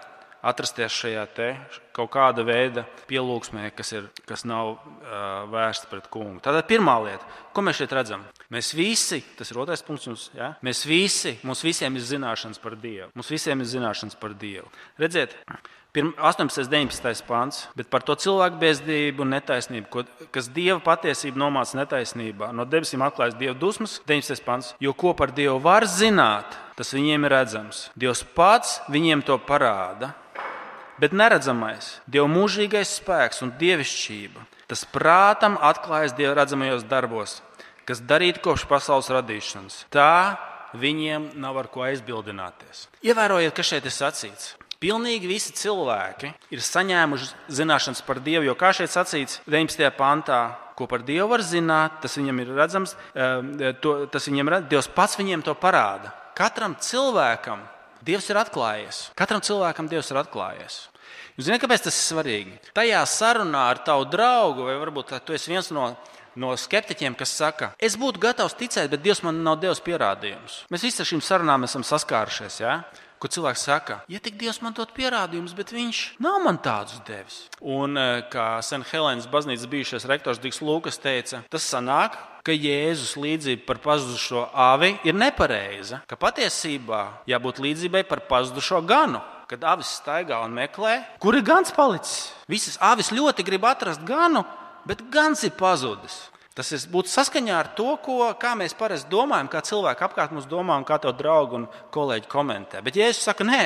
atrasties 0.41 0.95
šajā 0.97 1.27
kaut 1.97 2.11
kāda 2.15 2.45
veida 2.47 2.85
pielūgsmē, 3.09 3.71
kas, 3.77 3.93
ir, 3.97 4.07
kas 4.29 4.45
nav 4.49 4.77
uh, 4.77 4.85
vērsta 5.51 5.91
pret 5.91 6.07
kungu. 6.13 6.41
Tātad 6.45 6.69
pirmā 6.71 6.97
lieta, 7.05 7.27
ko 7.55 7.65
mēs 7.67 7.81
šeit 7.81 7.95
redzam, 7.97 8.25
mēs 8.53 8.73
visi, 8.77 9.23
tas 9.39 9.51
ir 9.51 9.61
otrais 9.63 9.83
punkts, 9.87 10.09
mums, 10.11 10.29
ja? 10.37 10.53
mēs 10.67 10.85
visi, 10.89 11.37
mums 11.47 11.65
visiem 11.67 11.99
ir 11.99 12.07
zināšanas 12.07 12.63
par 12.63 12.79
Dievu. 12.81 13.11
Mums 13.19 13.33
visiem 13.33 13.61
ir 13.61 13.71
zināšanas 13.71 14.19
par 14.21 14.37
Dievu. 14.39 14.71
Redziet, 15.01 15.37
18. 15.91 16.63
un 16.63 16.71
19. 16.71 17.25
pāns, 17.27 17.65
bet 17.75 17.89
par 17.91 18.05
to 18.07 18.15
cilvēku 18.15 18.61
bezdību 18.61 19.25
un 19.25 19.33
netaisnību, 19.35 19.89
ko, 19.91 20.05
kas 20.31 20.47
Dieva 20.55 20.79
patiesību 20.85 21.41
nomāca 21.43 21.81
netaisnībā. 21.81 22.53
No 22.55 22.63
debesīm 22.63 23.03
atklājas 23.03 23.35
Dieva 23.41 23.57
dusmas, 23.59 23.99
19. 24.07 24.45
pāns, 24.47 24.71
jo 24.79 24.95
ko 24.95 25.17
par 25.19 25.35
Dievu 25.35 25.59
var 25.65 25.89
zināt, 25.91 26.55
tas 26.79 26.95
viņiem 26.95 27.27
ir 27.27 27.35
redzams. 27.35 27.89
Dievs 27.99 28.23
pats 28.37 28.79
viņiem 28.93 29.27
to 29.27 29.35
parāda 29.43 30.15
bet 31.01 31.17
neredzamais, 31.17 31.97
Dieva 32.07 32.29
mūžīgais 32.31 32.99
spēks 33.01 33.43
un 33.47 33.55
dievišķība, 33.61 34.45
tas 34.71 34.85
prātam 34.85 35.59
atklājas 35.61 36.15
Dieva 36.17 36.37
redzamajos 36.43 36.87
darbos, 36.89 37.41
kas 37.89 38.03
darīti 38.05 38.43
kopš 38.45 38.69
pasaules 38.71 39.11
radīšanas. 39.11 39.85
Tā 39.91 40.39
viņiem 40.79 41.33
nav 41.41 41.59
ar 41.59 41.71
ko 41.73 41.85
aizbildināties. 41.89 42.87
Ievērojiet, 43.03 43.55
kas 43.57 43.73
šeit 43.73 43.89
ir 43.89 43.95
sacīts. 43.95 44.53
Pilnīgi 44.81 45.29
visi 45.29 45.53
cilvēki 45.53 46.31
ir 46.55 46.63
saņēmuši 46.65 47.53
zināšanas 47.53 48.01
par 48.07 48.23
Dievu, 48.25 48.47
jo, 48.49 48.55
kā 48.57 48.71
šeit 48.73 48.93
sacīts 48.93 49.43
19. 49.45 49.91
pantā, 49.99 50.41
ko 50.79 50.87
par 50.89 51.05
Dievu 51.05 51.29
var 51.35 51.45
zināt, 51.45 51.99
tas 52.01 52.17
viņam 52.17 52.41
ir 52.41 52.55
redzams, 52.57 52.95
eh, 53.13 53.75
to, 53.83 54.07
tas 54.07 54.29
viņam, 54.29 54.55
Dievs 54.71 54.89
pats 54.89 55.19
viņiem 55.21 55.45
to 55.45 55.55
parāda. 55.55 56.15
Katram 56.35 56.79
cilvēkam 56.81 57.67
Dievs 58.01 58.31
ir 58.33 58.39
atklājies. 58.41 59.11
Katram 59.13 59.43
cilvēkam 59.45 59.89
Dievs 59.91 60.09
ir 60.11 60.17
atklājies. 60.17 60.89
Jūs 61.41 61.47
zināt, 61.49 61.63
kāpēc 61.63 61.87
tas 61.87 61.97
ir 61.97 62.05
svarīgi? 62.05 62.59
Tajā 62.77 63.01
sarunā 63.09 63.63
ar 63.73 63.79
tavu 63.81 64.05
draugu, 64.13 64.67
vai 64.69 64.75
varbūt 64.77 65.15
tu 65.25 65.33
esi 65.33 65.49
viens 65.49 65.71
no, 65.73 65.87
no 66.37 66.51
skeptiķiem, 66.53 67.15
kas 67.17 67.33
saka, 67.33 67.71
es 67.81 67.97
būtu 67.97 68.21
gatavs 68.21 68.59
ticēt, 68.61 68.91
bet 68.93 69.01
Dievs 69.01 69.23
man 69.25 69.39
nav 69.47 69.57
devis 69.63 69.81
pierādījumus. 69.87 70.67
Mēs 70.69 70.85
visi 70.85 71.01
ar 71.01 71.09
šīm 71.09 71.23
sarunām 71.25 71.65
esam 71.65 71.87
saskārušies. 71.89 72.61
Ja? 72.61 72.75
Kur 73.21 73.33
cilvēks 73.33 73.65
saka, 73.71 73.99
ja 74.13 74.21
tik 74.21 74.37
Dievs 74.37 74.61
man 74.61 74.77
dod 74.77 74.93
pierādījumus, 74.93 75.57
bet 75.57 75.73
viņš 75.73 76.03
nav 76.21 76.39
man 76.45 76.61
tādus 76.61 77.01
devis. 77.09 77.41
Un 77.65 77.97
eh, 77.97 78.21
kā 78.29 78.51
Senhelēnas 78.61 79.33
baznīcas 79.33 79.65
bijušais 79.73 80.09
rektors 80.13 80.45
Diks 80.45 80.61
Lūkas 80.61 81.01
teica, 81.01 81.41
tas 81.49 81.73
sanāk, 81.73 82.21
ka 82.45 82.53
Jēzus 82.53 83.17
līdzība 83.17 83.65
par 83.65 83.81
pazudušo 83.81 84.47
avi 84.53 84.93
ir 85.09 85.17
nepareiza. 85.17 86.05
Ka 86.05 86.21
patiesībā 86.21 87.03
jābūt 87.29 87.65
līdzībai 87.65 88.05
par 88.09 88.27
pazudušo 88.29 88.85
ganu. 88.85 89.25
Kad 89.51 89.65
avis 89.67 89.91
staigā 89.99 90.39
un 90.47 90.55
meklē, 90.55 91.01
kur 91.19 91.35
ir 91.35 91.43
gans 91.43 91.73
palicis. 91.75 92.31
Visas 92.51 92.79
avis 92.79 93.11
ļoti 93.11 93.43
grib 93.47 93.65
atrast 93.67 94.05
ganu, 94.07 94.45
bet 94.87 95.03
gans 95.11 95.43
ir 95.47 95.57
pazudis. 95.59 96.29
Tas 96.55 96.71
ir, 96.75 96.83
būtu 96.93 97.11
saskaņā 97.11 97.55
ar 97.57 97.71
to, 97.79 97.89
ko, 98.05 98.19
kā 98.39 98.53
mēs 98.59 98.77
parasti 98.79 99.11
domājam, 99.11 99.49
kā 99.51 99.63
cilvēki 99.67 100.07
apkārt 100.07 100.35
mums 100.35 100.49
domā 100.51 100.77
un 100.79 100.87
kā 100.87 100.99
to 101.03 101.11
draugi 101.15 101.61
un 101.61 101.69
kolēģi 101.95 102.31
komentē. 102.31 102.83
Bet 102.85 102.99
Jēzus 102.99 103.27
saka, 103.27 103.47
nē, 103.47 103.63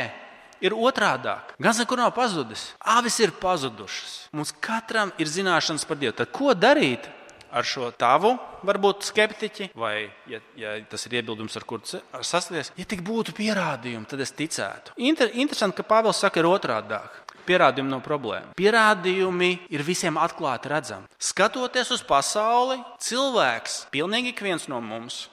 ir 0.64 0.76
otrādi. 0.76 1.32
Gan 1.60 1.76
nekur 1.80 2.00
nav 2.00 2.12
pazudis. 2.16 2.70
Avis 2.80 3.18
ir 3.20 3.34
pazudušas. 3.40 4.14
Mums 4.32 4.54
katram 4.64 5.12
ir 5.20 5.28
zināšanas 5.28 5.84
par 5.88 6.00
Dievu. 6.00 6.16
Tad 6.16 6.32
ko 6.32 6.54
darīt? 6.56 7.08
Ar 7.54 7.66
šo 7.66 7.92
tavu, 7.94 8.32
varbūt 8.66 9.04
skeptiķi, 9.06 9.68
vai, 9.78 10.08
ja, 10.26 10.40
ja 10.58 10.72
tas 10.90 11.06
ir 11.06 11.20
iebildums, 11.20 11.54
ar 11.54 11.66
kuru 11.68 12.00
saslies, 12.26 12.72
ja 12.74 12.86
tik 12.88 13.04
būtu 13.06 13.34
pierādījumi, 13.36 14.08
tad 14.10 14.24
es 14.24 14.34
ticētu. 14.34 14.96
Inter, 15.06 15.30
interesanti, 15.38 15.78
ka 15.78 15.86
Pāvils 15.86 16.18
saka, 16.24 16.42
ir 16.42 16.50
otrādi. 16.50 16.98
Pierādījumi 17.44 17.92
nav 17.92 18.00
problēma. 18.02 18.54
Pierādījumi 18.58 19.50
ir 19.76 19.84
visiem 19.86 20.18
atklāti 20.18 20.72
redzami. 20.72 21.06
Skatoties 21.20 21.92
uz 21.94 22.02
pasauli, 22.08 22.80
cilvēks, 23.04 23.84
pilnīgi 23.94 24.32
ik 24.32 24.40
viens 24.42 24.64
no 24.72 24.80
mums, 24.82 25.26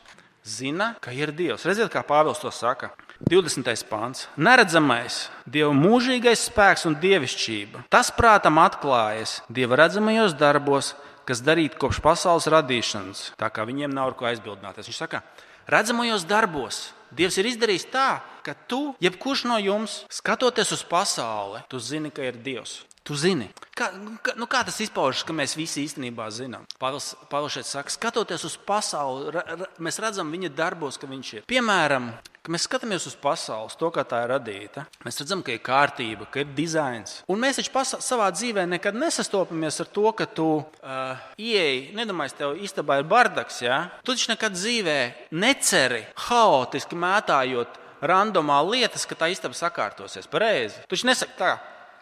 zina, 0.46 0.94
ka 1.02 1.14
ir 1.16 1.32
Dievs. 1.34 1.66
Redziet, 1.66 1.90
kā 1.94 2.04
Pāvils 2.06 2.44
to 2.44 2.52
saka. 2.54 2.92
20. 3.30 3.70
pāns. 3.86 4.26
Neredzamais, 4.34 5.28
Dieva 5.46 5.72
mūžīgais 5.78 6.48
spēks 6.50 6.88
un 6.90 6.96
dievišķība. 7.02 7.86
Tas 7.94 8.10
prātam 8.14 8.58
atklājas 8.62 9.40
Dieva 9.46 9.78
redzamajos 9.84 10.34
darbos, 10.40 10.96
kas 11.28 11.44
darīti 11.46 11.80
kopš 11.82 12.02
pasaules 12.04 12.50
radīšanas. 12.52 13.32
Tā 13.40 13.52
kā 13.54 13.66
viņiem 13.68 13.94
nav 13.94 14.12
ar 14.12 14.18
ko 14.20 14.30
aizbildināties. 14.30 14.90
Viņš 14.90 15.04
saka, 15.04 15.24
redzamajos 15.72 16.28
darbos 16.30 16.90
Dievs 17.12 17.36
ir 17.42 17.50
izdarījis 17.50 17.90
tā, 17.92 18.22
ka 18.40 18.54
tu, 18.72 18.94
jebkurš 19.04 19.44
no 19.52 19.58
jums, 19.60 20.06
skatoties 20.08 20.72
uz 20.72 20.84
pasauli, 20.88 21.60
tu 21.68 21.80
zini, 21.84 22.08
ka 22.08 22.24
ir 22.24 22.40
Dievs. 22.40 22.86
Tu 23.04 23.18
zini, 23.20 23.50
kā, 23.82 23.90
kā, 24.24 24.36
nu 24.40 24.48
kā 24.50 24.64
tas 24.68 24.80
izpaužas, 24.84 25.26
ka 25.26 25.36
mēs 25.36 25.56
visi 25.58 25.86
īstenībā 25.86 26.28
zinām. 26.34 26.68
Pāvils, 26.82 27.16
šeit 27.56 27.70
saka, 27.70 27.94
skatoties 27.94 28.46
uz 28.48 28.58
pasauli, 28.68 29.32
ra, 29.36 29.46
ra, 29.58 29.70
mēs 29.82 30.00
redzam 30.04 30.32
viņa 30.34 30.52
darbos, 30.56 31.00
ka 31.02 31.10
viņš 31.10 31.34
ir. 31.40 31.48
Piemēram, 31.50 32.12
kad 32.42 32.54
mēs 32.54 32.68
skatāmies 32.68 33.08
uz 33.10 33.18
pasauli, 33.22 33.74
to, 33.80 33.92
kā 33.94 34.06
tā 34.08 34.24
ir 34.26 34.34
radīta, 34.36 34.86
mēs 35.06 35.22
redzam, 35.24 35.44
ka 35.46 35.56
ir 35.56 35.64
kārtība, 35.66 36.30
ka 36.32 36.44
ir 36.44 36.54
dizains. 36.58 37.20
Un 37.32 37.42
mēs 37.42 37.60
taču 37.62 37.84
savā 38.04 38.30
dzīvē 38.36 38.68
nekad 38.70 38.98
nesastopamies 38.98 39.82
ar 39.84 39.92
to, 39.94 40.08
ka 40.18 40.30
tu 40.30 40.50
uh, 40.62 41.28
ieej, 41.42 41.92
nedomājies, 41.98 42.38
tev 42.40 42.58
istabā 42.62 43.02
ir 43.02 43.10
bardaks. 43.10 43.62
Ja? 43.66 43.84
Tu 44.06 44.16
taču 44.16 44.34
nekad 44.34 44.58
dzīvē 44.58 44.98
neceri 45.38 46.06
haotiski 46.30 46.98
mētājot 47.00 47.80
randomā 48.02 48.62
lietas, 48.66 49.06
ka 49.06 49.18
tā 49.18 49.30
istaba 49.32 49.58
sakārtosies 49.58 50.30
pareizi. 50.32 50.82
Tu 50.86 50.96
taču 50.96 51.12
nesaki 51.12 51.38
tā. 51.38 51.56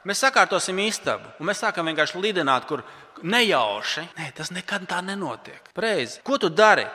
Mēs 0.07 0.23
sakārtosim 0.23 0.79
istabu, 0.85 1.27
un 1.39 1.49
mēs 1.49 1.59
sākam 1.63 1.89
vienkārši 1.89 2.21
lidināt, 2.23 2.67
kur 2.69 2.85
nejauši. 3.23 4.07
Nē, 4.15 4.31
tas 4.37 4.53
nekad 4.55 4.87
tā 4.87 5.01
nenotiek. 5.03 5.73
Preizi. 5.75 6.21
Ko 6.23 6.39
tu 6.39 6.49
dari? 6.49 6.87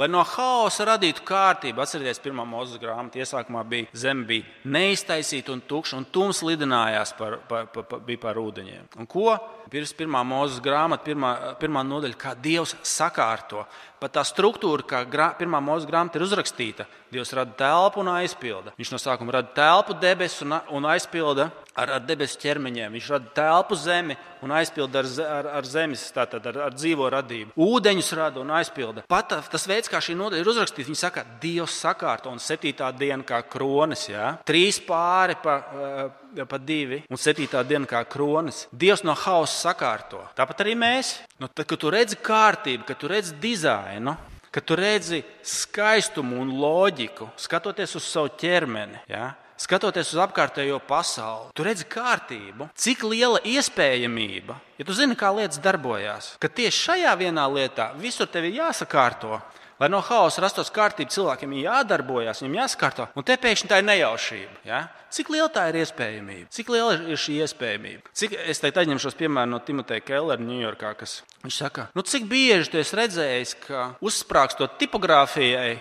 Lai 0.00 0.06
no 0.08 0.22
haosa 0.24 0.86
radītu 0.88 1.20
kārtību, 1.28 1.82
atcerieties, 1.82 2.22
pirmā 2.24 2.46
mūzes 2.48 2.80
grāmata 2.80 3.20
iesākumā 3.20 3.60
bija 3.68 3.98
zeme, 4.00 4.22
bija 4.24 4.70
neiztaisīta 4.72 5.52
un 5.52 5.60
tukša, 5.68 5.98
un 5.98 6.06
tums 6.08 6.40
lidinājās 6.46 7.12
par, 7.18 7.36
par, 7.50 7.66
par, 7.74 7.84
par, 7.90 8.14
par 8.22 8.40
ūdeņiem. 8.40 8.86
Un 8.96 9.08
ko? 9.10 9.34
Pirms 9.70 9.92
pirmā 9.98 10.22
mūzes 10.24 10.62
grāmata, 10.64 11.04
pirmā, 11.04 11.34
pirmā 11.60 11.82
nodaļa, 11.84 12.16
kā 12.18 12.32
Dievs 12.32 12.72
sakārto. 12.86 13.66
Pat 14.00 14.16
tā 14.16 14.24
struktūra, 14.24 14.86
kā 14.88 15.02
grā, 15.04 15.28
pirmā 15.36 15.60
mūzes 15.62 15.90
grāmata 15.90 16.16
ir 16.16 16.24
uzrakstīta, 16.24 16.88
Dievs 17.12 17.34
rada 17.36 17.52
telpu 17.60 18.00
un 18.00 18.08
aizpilda. 18.14 18.72
Viņš 18.80 18.94
no 18.94 19.02
sākuma 19.02 19.36
rada 19.36 19.52
telpu, 19.52 19.98
debesis 20.00 20.46
un, 20.46 20.56
un 20.80 20.88
aizpilda 20.94 21.50
ar, 21.78 21.92
ar 21.96 22.02
debesu 22.04 22.38
ķermeņiem. 22.42 22.92
Viņš 22.96 23.08
rada 23.14 23.32
telpu 23.36 23.76
zemi 23.78 24.16
un 24.44 24.54
aizpilda 24.56 25.02
ar, 25.02 25.08
ar, 25.24 25.48
ar 25.60 25.68
zemes, 25.68 26.02
tātad 26.14 26.46
ar, 26.50 26.58
ar 26.66 26.76
dzīvo 26.76 27.08
radību. 27.12 27.54
Ūdeņus 27.60 28.12
rada 28.18 28.40
un 28.42 28.52
aizpilda. 28.56 29.04
Pat 29.10 29.34
tas 29.52 29.66
veids, 29.70 29.90
kā 29.90 30.00
šī 30.02 30.16
nodaļa 30.18 30.42
ir 30.42 30.50
uzrakstīta, 30.52 30.88
viņi 30.90 31.02
saka, 31.02 31.24
Dievs 31.42 31.76
sakārto 31.84 32.32
un 32.32 32.40
septītā 32.42 32.90
diena 32.96 33.24
kā 33.26 33.42
kronis. 33.48 34.08
Ja? 34.10 34.32
Trīs 34.46 34.80
pāri 34.84 35.36
pa, 35.42 35.58
eh, 35.60 36.44
pa 36.48 36.58
divi 36.58 37.02
un 37.08 37.20
septītā 37.20 37.62
diena 37.66 37.88
kā 37.90 38.02
kronis. 38.08 38.66
Dievs 38.72 39.04
no 39.04 39.14
hausa 39.14 39.70
sakārto. 39.70 40.24
Tāpat 40.36 40.64
arī 40.64 40.76
mēs. 40.78 41.18
Nu, 41.40 41.48
tad, 41.48 41.66
kad 41.66 41.80
tu 41.80 41.92
redzi 41.92 42.16
kārtību, 42.16 42.86
kad 42.88 42.98
tu 42.98 43.08
redzi 43.08 43.36
dizainu, 43.40 44.16
kad 44.50 44.64
tu 44.66 44.74
redzi 44.74 45.22
skaistumu 45.46 46.40
un 46.42 46.50
loģiku, 46.58 47.30
skatoties 47.38 47.94
uz 47.96 48.08
savu 48.08 48.32
ķermeni. 48.40 48.98
Ja? 49.08 49.34
Skatoties 49.60 50.14
uz 50.14 50.20
apkārtējo 50.24 50.80
pasauli, 50.88 51.50
tu 51.54 51.66
redzi 51.66 51.86
kārtību, 51.90 52.70
cik 52.74 53.04
liela 53.10 53.42
iespējamība, 53.44 54.56
ja 54.80 54.86
tu 54.88 54.96
zini, 54.96 55.18
kā 55.18 55.32
lietas 55.36 55.60
darbojas, 55.62 56.34
ka 56.40 56.48
tieši 56.48 56.84
šajā 56.86 57.14
vienā 57.20 57.46
lietā 57.52 57.90
visur 58.00 58.30
tev 58.30 58.48
ir 58.48 58.62
jāsakārto. 58.62 59.40
Lai 59.80 59.88
no 59.88 60.02
haosa 60.04 60.42
rastos 60.44 60.68
kārtība, 60.74 61.08
cilvēkiem 61.14 61.54
ir 61.56 61.64
jādarbojas, 61.64 62.42
viņiem 62.42 62.58
jāskārto, 62.58 63.06
un 63.16 63.24
te 63.24 63.38
pēkšņi 63.40 63.70
tā 63.70 63.78
ir 63.80 63.86
nejaušība. 63.88 64.58
Ja? 64.68 64.80
Cik 65.10 65.32
liela 65.32 65.48
tā 65.50 65.64
ir 65.70 65.80
iespējamība? 65.80 66.50
Cik 66.52 66.68
liela 66.74 66.98
ir 67.00 67.18
šī 67.18 67.38
iespējamība? 67.46 68.12
Cik, 68.20 68.36
es 68.52 68.60
teikt, 68.60 68.82
aizņemšos 68.82 69.16
piemēru 69.18 69.54
no 69.54 69.62
Timoteja 69.64 70.04
Kellera 70.04 70.44
Ņujorkā, 70.44 70.92
kas 71.00 71.16
viņš 71.46 71.60
saka, 71.64 71.88
nu, 71.96 72.04
cik 72.04 72.28
bieži 72.28 72.70
tu 72.70 72.82
esi 72.82 72.98
redzējis, 73.00 73.56
ka 73.64 73.86
uzsprāgstot 74.04 74.76
tipogrāfijai, 74.82 75.78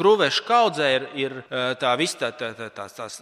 grūvēšu 0.00 0.46
kaudzē 0.48 0.92
ir, 0.96 1.10
ir 1.20 1.40
tā 1.78 1.92
visa 2.00 2.24
tā, 2.24 2.32
tā, 2.40 2.54
tā, 2.56 2.72
tās. 2.80 2.96
tās 2.96 3.20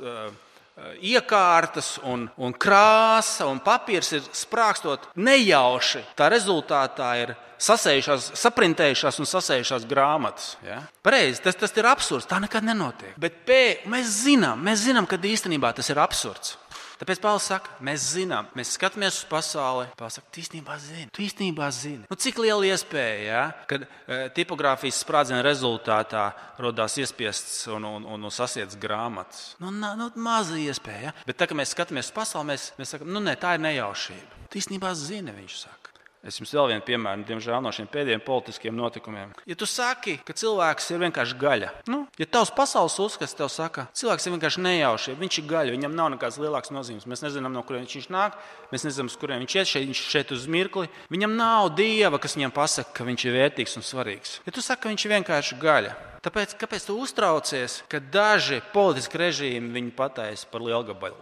iekārtas, 1.02 1.96
un, 2.06 2.26
un 2.38 2.54
krāsa 2.54 3.48
un 3.50 3.60
papīrs 3.64 4.12
ir 4.16 4.24
sprāgstot 4.36 5.10
nejauši. 5.18 6.04
Tā 6.18 6.30
rezultātā 6.32 7.10
ir 7.22 7.34
sasējušās, 7.58 8.30
saprintējušās 8.38 9.18
un 9.18 9.28
sasējušās 9.28 9.86
grāmatas. 9.90 10.52
Ja? 10.66 10.80
Pareizi, 11.04 11.42
tas, 11.44 11.58
tas 11.58 11.74
ir 11.76 11.88
absurds. 11.90 12.28
Tā 12.30 12.40
nekad 12.42 12.66
nenotiek. 12.66 13.16
Bet 13.20 13.42
pē, 13.48 13.62
mēs 13.90 14.12
zinām, 14.24 14.62
mēs 14.64 14.86
zinām, 14.86 15.08
ka 15.10 15.18
īstenībā 15.18 15.74
tas 15.76 15.90
ir 15.90 16.00
absurds. 16.02 16.56
Tāpēc 16.98 17.20
Pāvils 17.22 17.46
saka, 17.46 17.76
mēs 17.84 18.08
zinām, 18.16 18.48
mēs 18.58 18.72
skatāmies 18.74 19.20
uz 19.20 19.26
pasauli. 19.30 19.86
Pāvils 19.98 20.18
saka, 20.18 20.30
tu 20.34 20.42
īstenībā 20.42 20.78
zini. 20.82 21.06
Tu 21.14 21.22
īstenībā 21.28 21.68
zini. 21.74 22.02
Nu, 22.10 22.18
cik 22.18 22.40
liela 22.42 22.66
iespēja, 22.66 23.20
ja, 23.22 23.42
kad 23.70 23.86
e, 23.86 24.18
tipogrāfijas 24.34 24.98
sprādziena 25.04 25.44
rezultātā 25.46 26.26
radās 26.58 26.98
iespiests 26.98 27.68
un, 27.70 27.86
un, 27.86 28.08
un, 28.16 28.26
un 28.26 28.34
sasiets 28.34 28.78
grāmatas? 28.82 29.52
Nu, 29.62 29.70
na, 29.74 29.94
nu, 29.98 30.10
maza 30.18 30.58
iespēja. 30.58 31.12
Ja? 31.12 31.14
Bet 31.28 31.38
tā, 31.38 31.46
kad 31.46 31.58
mēs 31.60 31.76
skatāmies 31.76 32.10
uz 32.10 32.16
pasauli, 32.18 32.50
mēs, 32.50 32.72
mēs 32.80 32.96
sakām, 32.96 33.14
nu, 33.14 33.22
nē, 33.22 33.38
tā 33.38 33.54
ir 33.54 33.62
nejaušība. 33.68 34.42
Tu 34.50 34.62
īstenībā 34.62 34.90
zini, 34.98 35.34
viņš 35.38 35.60
saka. 35.62 35.77
Es 36.26 36.40
jums 36.40 36.50
vēl 36.50 36.72
vienu 36.72 36.82
piemēru, 36.82 37.22
diemžēl, 37.28 37.60
no 37.62 37.70
šiem 37.74 37.86
pēdējiem 37.92 38.22
politiskiem 38.26 38.74
notikumiem. 38.74 39.30
Ja 39.46 39.54
tu 39.58 39.68
saki, 39.70 40.16
ka 40.26 40.34
cilvēks 40.34 40.90
ir 40.90 41.04
vienkārši 41.04 41.36
gaļa, 41.38 41.68
nu, 41.92 42.00
ja 42.18 42.26
tavs 42.26 42.50
pasaules 42.56 42.96
uzskats 43.04 43.36
tev 43.38 43.50
saka, 43.54 43.86
cilvēks 43.94 44.26
ir 44.26 44.34
vienkārši 44.34 44.64
nejauši, 44.66 45.14
viņš 45.20 45.38
ir 45.38 45.46
gaļa, 45.52 45.76
viņam 45.76 45.94
nav 45.94 46.10
nekādas 46.16 46.40
lielākas 46.42 46.74
nozīmes. 46.74 47.06
Mēs 47.06 47.22
nezinām, 47.22 47.54
no 47.54 47.62
kurienes 47.62 47.94
viņš 47.94 48.10
nāk, 48.10 48.34
mēs 48.72 48.88
nezinām, 48.88 49.12
uz 49.12 49.16
kurien 49.20 49.44
viņš 49.44 49.56
iet, 49.60 49.70
šeit, 49.70 49.86
viņš 49.86 50.02
šeit 50.16 50.34
uz 50.34 50.50
mirkli. 50.50 50.90
Viņam 51.14 51.38
nav 51.38 51.70
dieva, 51.78 52.18
kas 52.18 52.34
viņam 52.34 52.56
pasaka, 52.56 52.96
ka 52.98 53.06
viņš 53.06 53.28
ir 53.28 53.38
vērtīgs 53.38 53.78
un 53.78 53.86
svarīgs. 53.86 54.40
Ja 54.42 54.54
tu 54.54 54.64
saki, 54.64 54.82
ka 54.82 54.92
viņš 54.92 55.06
ir 55.06 55.14
vienkārši 55.20 55.62
gaļa, 55.62 55.94
Tāpēc, 56.24 56.56
kāpēc 56.58 56.86
tu 56.88 56.96
uztraucies, 56.98 57.82
ka 57.90 58.00
daži 58.02 58.58
politiski 58.72 59.20
režīmi 59.22 59.70
viņu 59.76 59.92
pataisa 59.98 60.48
par 60.50 60.64
lielgabalu? 60.66 61.16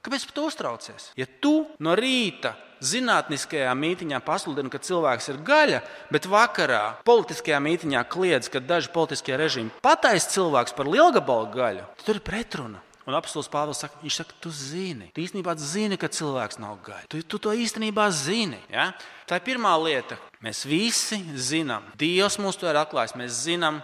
Kāpēc 0.00 0.28
tu 0.32 0.46
uztraucies? 0.48 1.10
Ja 1.18 1.26
tu 1.40 1.66
no 1.84 1.96
rīta 1.98 2.54
zinātniskajā 2.82 3.72
mītīņā 3.78 4.22
pasludina, 4.26 4.72
ka 4.72 4.80
cilvēks 4.82 5.28
ir 5.32 5.42
gaļa, 5.46 5.82
bet 6.14 6.28
vakarā 6.30 6.82
politiskajā 7.06 7.60
mītīņā 7.62 8.06
kliedz, 8.10 8.48
ka 8.52 8.62
daži 8.64 8.90
politiskie 8.94 9.36
režīmi 9.38 9.74
pataisa 9.84 10.32
cilvēks 10.34 10.74
par 10.78 10.90
lielgabalu 10.90 11.52
gaļu, 11.52 11.84
tad 12.00 12.08
tur 12.08 12.18
ir 12.18 12.26
pretruna. 12.26 12.82
Un 13.02 13.16
apelsīns 13.18 13.50
Pāvils 13.50 13.80
saka, 13.82 13.98
viņš 14.02 14.16
saka, 14.20 14.36
tu 14.42 14.52
zini, 14.54 15.08
tu 15.14 15.22
īstenībā 15.24 15.56
zini, 15.58 15.98
ka 15.98 16.10
cilvēks 16.12 16.60
nav 16.62 16.76
gaļa. 16.86 17.08
Tu, 17.10 17.22
tu 17.26 17.40
to 17.42 17.54
īstenībā 17.54 18.06
zini. 18.14 18.60
Ja? 18.70 18.92
Tā 19.26 19.40
ir 19.40 19.46
pirmā 19.48 19.72
lieta. 19.82 20.18
Mēs 20.42 20.62
visi 20.66 21.18
zinām, 21.34 21.88
Dievs 21.98 22.38
mums 22.42 22.58
to 22.60 22.70
ir 22.70 22.78
atklājis. 22.78 23.16
Mēs 23.18 23.42
zinām, 23.48 23.80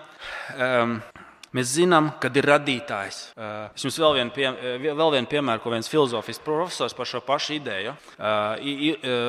um, 0.55 0.99
Mēs 1.57 1.71
zinām, 1.79 2.11
kad 2.21 2.37
ir 2.37 2.45
radītājs. 2.51 3.19
Es 3.73 3.85
jums 3.87 3.97
vēl 4.03 4.19
vienu, 4.19 4.33
pie, 4.35 4.49
vēl 4.85 5.13
vienu 5.15 5.31
piemēru, 5.31 5.63
ko 5.65 5.73
viens 5.73 5.89
filozofijas 5.89 6.43
profesors 6.45 6.97
par 6.97 7.09
šo 7.09 7.23
pašu 7.25 7.57
ideju. 7.57 7.95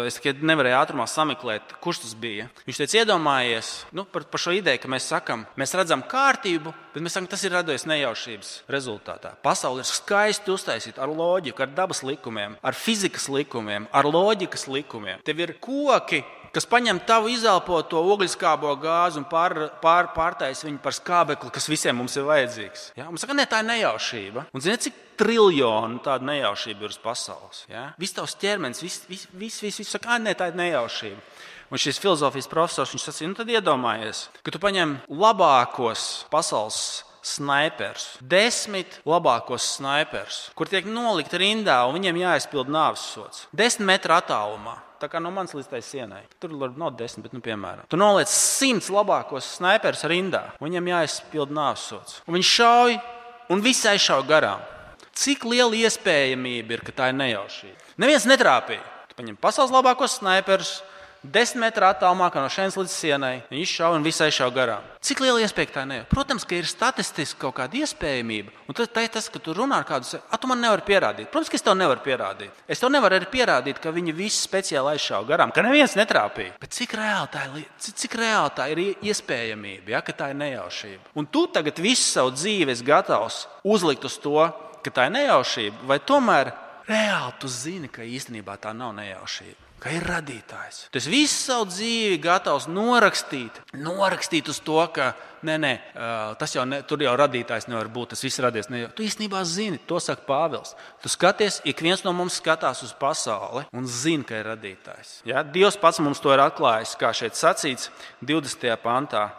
Es 0.10 0.20
nevarēju 0.20 0.80
ātrumā 0.82 1.08
sameklēt, 1.08 1.78
kurš 1.84 2.04
tas 2.04 2.16
bija. 2.20 2.50
Viņš 2.68 2.82
teica, 2.82 3.00
iedomājies 3.04 3.72
nu, 3.96 4.04
par, 4.04 4.28
par 4.28 4.44
šo 4.44 4.56
ideju, 4.58 4.82
ka 4.84 4.92
mēs 4.92 5.08
sakām, 5.14 5.46
mēs 5.60 5.76
redzam 5.80 6.04
kārtību, 6.04 6.74
bet 6.94 7.06
mēs 7.06 7.16
sakām, 7.16 7.30
tas 7.32 7.46
ir 7.48 7.56
radies 7.56 7.88
nejaušības 7.88 8.52
rezultātā. 8.76 9.34
Pasaule 9.46 9.86
ir 9.86 9.88
skaisti 9.88 10.52
uztaisīta 10.52 11.06
ar 11.06 11.14
loģiku, 11.14 11.64
ar 11.64 11.72
dabas 11.72 12.04
likumiem, 12.04 12.58
ar 12.60 12.76
fizikas 12.76 13.30
likumiem, 13.32 13.88
ar 13.96 14.10
loģikas 14.10 14.68
likumiem. 14.68 15.24
Tev 15.24 15.40
ir 15.46 15.56
koki, 15.64 16.24
kas 16.56 16.68
paņem 16.70 17.02
tavu 17.08 17.32
izelpoto 17.34 18.02
ogliskābo 18.14 18.72
gāzi 18.82 19.22
un 19.22 19.28
pār, 19.30 19.56
pār, 19.84 20.12
pārtais 20.16 20.64
viņu 20.66 20.82
par 20.84 20.96
skābekli, 20.98 21.52
kas 21.56 21.70
visiem 21.72 21.98
mums 22.00 22.18
ir 22.20 22.28
vajadzīgs. 22.30 22.90
Ja? 23.00 23.10
Mums 23.10 23.26
saka, 23.26 23.38
ne, 23.38 23.46
tā 23.50 23.62
ir 23.64 23.70
nejaušība. 23.70 24.48
Un 24.54 24.66
zini, 24.66 24.80
cik 24.88 25.04
triljonu 25.20 26.02
tādu 26.06 26.30
nejaušību 26.30 26.86
ir 26.88 26.96
uz 26.96 27.00
pasaules? 27.04 27.66
Ja? 27.72 27.90
Viss 28.00 28.16
tavs 28.18 28.38
ķermenis, 28.40 28.82
viss, 28.86 29.06
viss, 29.10 29.30
viss, 29.34 29.64
viss, 29.66 29.84
viss 29.84 29.98
saka, 29.98 30.18
ne, 30.22 30.36
tā 30.38 30.52
ir 30.52 30.60
nejaušība. 30.60 31.22
Un 31.70 31.78
šis 31.78 32.00
filozofijas 32.02 32.50
profesors 32.50 32.96
viņš 32.96 33.06
sacīja, 33.06 33.30
nu 33.30 33.38
tad 33.38 33.52
iedomājies, 33.54 34.24
ka 34.42 34.54
tu 34.54 34.62
paņem 34.62 34.96
labākos 35.14 36.26
pasaules 36.34 37.04
snipers, 37.22 38.16
desmit 38.22 39.00
labākos 39.06 39.76
snipers, 39.76 40.48
kur 40.58 40.70
tiek 40.72 40.88
nolikti 40.90 41.42
rindā 41.42 41.82
un 41.86 41.98
viņiem 42.00 42.22
jāizpild 42.24 42.72
nāves 42.74 43.04
sots. 43.14 43.46
Desmit 43.54 43.86
metru 43.92 44.16
attālumā. 44.18 44.80
Tā 45.00 45.08
kā 45.08 45.22
no 45.24 45.32
manas 45.32 45.56
līdz 45.56 45.70
tai 45.72 45.80
sienai. 45.86 46.24
Tur 46.44 46.52
varbūt 46.60 46.80
nav 46.82 46.92
desmit, 47.00 47.28
bet, 47.28 47.36
nu, 47.36 47.40
piemēram, 47.44 47.88
tu 47.88 48.00
noliec 48.00 48.32
simts 48.34 48.90
labākos 48.92 49.48
sniperus 49.56 50.04
rindā. 50.12 50.44
Viņam 50.60 50.92
jāizpild 50.92 51.54
nāvsots. 51.56 52.20
Un 52.28 52.36
viņš 52.36 52.52
šauj 52.58 52.98
un 53.56 53.64
viss 53.64 53.88
aizšauja 53.88 54.28
garām. 54.28 54.64
Cik 55.20 55.48
liela 55.52 55.76
iespējamība 55.76 56.78
ir, 56.78 56.84
ka 56.86 56.96
tā 56.96 57.10
ir 57.12 57.18
nejaušība? 57.20 57.96
Neviens 58.00 58.28
netrāpīja. 58.30 58.84
Tu 59.10 59.18
paņem 59.18 59.40
pasaules 59.40 59.74
labākos 59.74 60.20
sniperus, 60.20 60.78
desmit 61.24 61.70
metru 61.70 61.86
attālumā 61.88 62.30
no 62.34 62.48
šejienes 62.52 62.78
līdz 62.80 62.94
sienai. 62.94 63.34
Viņi 63.50 63.66
izšauja 63.66 63.98
un 64.00 64.06
visai 64.06 64.30
šauja 64.32 64.54
garām. 64.56 64.86
Cik 65.04 65.22
liela 65.24 65.42
iespēja 65.44 65.72
tā 65.76 65.84
ir? 65.96 66.06
Protams, 66.12 66.46
ka 66.48 66.56
ir 66.56 66.68
statistiski 66.68 67.40
kaut 67.40 67.58
kāda 67.60 67.82
iespējamība. 67.82 68.54
Un 68.68 68.78
tas 68.78 68.88
ir 68.88 69.12
tas, 69.12 69.30
ka 69.32 69.40
tu 69.44 69.54
runā 69.56 69.80
ar 69.82 69.88
kādu, 69.88 70.20
ah, 70.20 70.38
tu 70.40 70.48
man 70.48 70.62
nevari 70.62 70.86
pierādīt. 70.88 71.30
Protams, 71.32 71.52
ka 71.52 71.60
es 71.60 71.66
tev 71.66 71.76
nevaru 71.78 72.04
pierādīt. 72.06 72.64
Es 72.68 72.80
tev 72.80 72.92
nevaru 72.94 73.20
arī 73.20 73.30
pierādīt, 73.32 73.82
ka 73.84 73.94
viņi 73.96 74.16
visi 74.16 74.42
speciāli 74.44 74.96
aizšāva 74.96 75.28
garām, 75.28 75.54
ka 75.56 75.64
neviens 75.66 75.96
netrāpīja. 76.00 76.56
Bet 76.62 76.76
cik 76.76 76.96
reāli 77.00 77.32
tā 77.34 77.46
ir, 77.48 77.70
cik, 77.80 78.00
cik 78.04 78.18
reāli 78.20 78.56
tā 78.56 78.68
ir 78.74 78.84
iespējamība, 79.12 79.96
ja, 79.96 80.04
ka 80.06 80.16
tā 80.16 80.32
ir 80.34 80.40
nejaušība? 80.40 81.14
Un 81.20 81.28
tu 81.28 81.46
tagad 81.52 81.80
visu 81.84 82.06
savu 82.08 82.36
dzīvi 82.36 82.76
esi 82.76 82.88
gatavs 82.88 83.46
uzlikt 83.64 84.08
uz 84.08 84.20
to, 84.24 84.38
ka 84.84 84.94
tā 84.94 85.08
ir 85.10 85.16
nejaušība, 85.18 85.88
vai 85.90 86.00
tomēr 86.00 86.54
reāli 86.90 87.40
tu 87.40 87.52
zini, 87.52 87.92
ka 87.92 88.06
īstenībā 88.06 88.56
tā 88.62 88.76
nav 88.76 88.94
nejaušība 88.98 89.69
ka 89.80 89.92
ir 89.96 90.06
radītājs. 90.08 90.86
Tas 90.94 91.08
visu 91.10 91.36
savu 91.36 91.68
dzīvi 91.70 92.20
gatavs 92.24 92.68
norakstīt, 92.72 93.62
norakstīt 93.80 94.50
uz 94.52 94.60
to, 94.66 94.80
ka 94.96 95.14
nē, 95.48 95.56
nē, 95.64 95.72
tas 96.42 96.56
jau 96.56 96.66
ne, 96.68 96.82
tur 96.88 97.04
jau 97.04 97.14
radītājs 97.20 97.70
nevar 97.72 97.90
būt. 97.94 98.14
Tas 98.14 98.24
viss 98.26 98.42
radies. 98.44 98.70
Ne, 98.72 98.86
tu 98.96 99.06
īstenībā 99.06 99.44
zini, 99.48 99.80
to 99.90 100.02
saka 100.04 100.26
Pāvils. 100.28 100.76
Tu 101.04 101.12
skaties, 101.12 101.62
ik 101.70 101.84
viens 101.86 102.04
no 102.06 102.14
mums 102.16 102.42
skatās 102.42 102.84
uz 102.86 102.92
pasauli 103.00 103.66
un 103.76 103.88
zina, 103.88 104.28
ka 104.28 104.42
ir 104.42 104.52
radītājs. 104.52 105.16
Ja? 105.30 105.44
Dievs 105.44 105.80
pats 105.80 106.02
mums 106.04 106.22
to 106.24 106.36
ir 106.36 106.44
atklājis, 106.44 106.98
kā 107.00 107.14
šeit 107.16 107.40
sacīts 107.40 107.90
20. 108.26 108.70
pantā. 108.84 109.30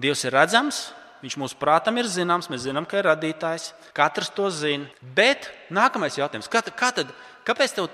Dievs 0.00 0.26
ir 0.26 0.34
redzams, 0.34 0.88
Viņš 1.24 1.38
mūsu 1.40 1.56
prātam 1.56 1.96
ir 1.96 2.04
zināms, 2.04 2.50
mēs 2.52 2.66
zinām, 2.66 2.84
ka 2.84 2.98
ir 3.00 3.06
radītājs. 3.08 3.70
Katrs 3.96 4.28
to 4.36 4.50
zina. 4.52 4.90
Bet 5.16 5.46
nākamais 5.72 6.18
jautājums, 6.18 6.50
kā, 6.52 6.60
kā 6.76 6.90
tad? 6.92 7.14
Kāpēc 7.44 7.74
tev 7.76 7.88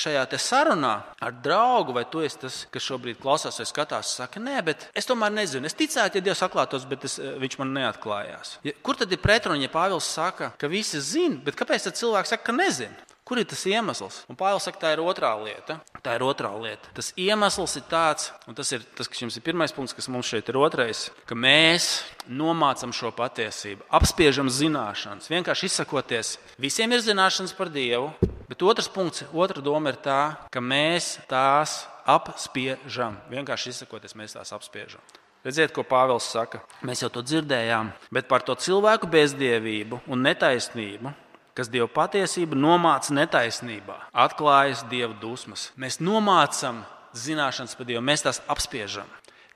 šajā 0.00 0.22
te 0.32 0.38
sarunā 0.40 0.94
ar 1.20 1.34
draugu, 1.44 1.92
vai 1.96 2.06
tu 2.08 2.22
esi 2.24 2.40
tas, 2.40 2.62
kas 2.72 2.86
šobrīd 2.86 3.20
klausās 3.20 3.60
vai 3.60 3.66
skatās, 3.68 4.14
saka, 4.16 4.40
nē, 4.40 4.56
bet 4.64 4.86
es 4.96 5.08
tomēr 5.08 5.34
nezinu. 5.36 5.68
Es 5.68 5.76
ticētu, 5.76 6.16
ja 6.16 6.24
Dievs 6.24 6.40
atklātos, 6.46 6.86
bet 6.88 7.04
es, 7.04 7.18
viņš 7.20 7.58
man 7.60 7.74
neatklājās. 7.76 8.56
Ja, 8.64 8.72
kur 8.80 8.96
tad 8.96 9.12
ir 9.12 9.20
pretruna, 9.20 9.60
ja 9.60 9.72
Pāvils 9.72 10.08
saka, 10.08 10.54
ka 10.56 10.70
visi 10.72 11.02
zina, 11.04 11.42
bet 11.44 11.58
kāpēc 11.60 11.90
cilvēks 11.92 12.32
saka, 12.32 12.48
ka 12.48 12.56
nezina? 12.56 13.09
Kur 13.30 13.38
ir 13.38 13.46
tas 13.46 13.60
iemesls? 13.70 14.24
Un 14.26 14.34
Pāvils 14.34 14.64
saka, 14.66 14.80
tā 14.82 14.88
ir 14.90 15.00
otrā 15.06 15.28
lieta. 15.38 15.76
Tā 16.02 16.16
ir 16.18 16.24
otrā 16.26 16.48
lieta. 16.58 16.90
Tas 16.96 17.12
iemesls 17.14 17.76
ir 17.78 17.84
tāds, 17.86 18.32
un 18.50 18.56
tas 18.58 18.72
ir 18.74 18.82
tas, 18.98 19.06
kas 19.06 19.22
jums 19.22 19.36
ir 19.38 19.44
pirmais 19.46 19.70
punkts, 19.70 19.94
kas 19.94 20.10
mums 20.10 20.26
šeit 20.26 20.50
ir 20.50 20.58
otrais, 20.58 21.04
ka 21.30 21.38
mēs 21.38 21.86
nomācam 22.26 22.90
šo 22.90 23.12
patiesību, 23.14 23.86
apspiežam 24.00 24.50
zināšanas. 24.50 25.30
Vienkārši 25.30 25.70
izsakoties, 25.70 26.32
visiem 26.58 26.90
ir 26.90 27.06
zināšanas 27.06 27.54
par 27.54 27.70
Dievu, 27.70 28.10
bet 28.50 28.66
otrs 28.66 28.90
punkts, 28.90 29.22
otra 29.30 29.62
doma 29.62 29.94
ir 29.94 30.02
tā, 30.02 30.18
ka 30.50 30.58
mēs 30.58 31.20
tās 31.30 31.84
apspiežam. 32.10 33.22
Vienkārši 33.30 33.76
izsakoties, 33.76 34.18
mēs 34.18 34.34
tās 34.40 34.50
apspiežam. 34.58 35.06
Redziet, 35.46 35.70
ko 35.70 35.86
Pāvils 35.86 36.26
saka. 36.34 36.64
Mēs 36.82 37.06
jau 37.06 37.14
to 37.14 37.22
dzirdējām, 37.22 37.94
bet 38.10 38.26
par 38.26 38.42
to 38.42 38.58
cilvēku 38.58 39.06
bezdievību 39.14 40.02
un 40.10 40.26
netaisnību 40.26 41.14
kas 41.56 41.70
Dieva 41.70 41.88
patiesību 41.90 42.58
nomāca 42.58 43.14
netaisnībā, 43.16 43.96
atklājas 44.12 44.84
Dieva 44.90 45.14
dusmas. 45.20 45.70
Mēs 45.80 46.00
nomācam 46.02 46.84
zināšanas 47.16 47.76
par 47.76 47.88
Dievu, 47.88 48.02
mēs 48.06 48.24
tās 48.26 48.40
apspiežam. 48.50 49.08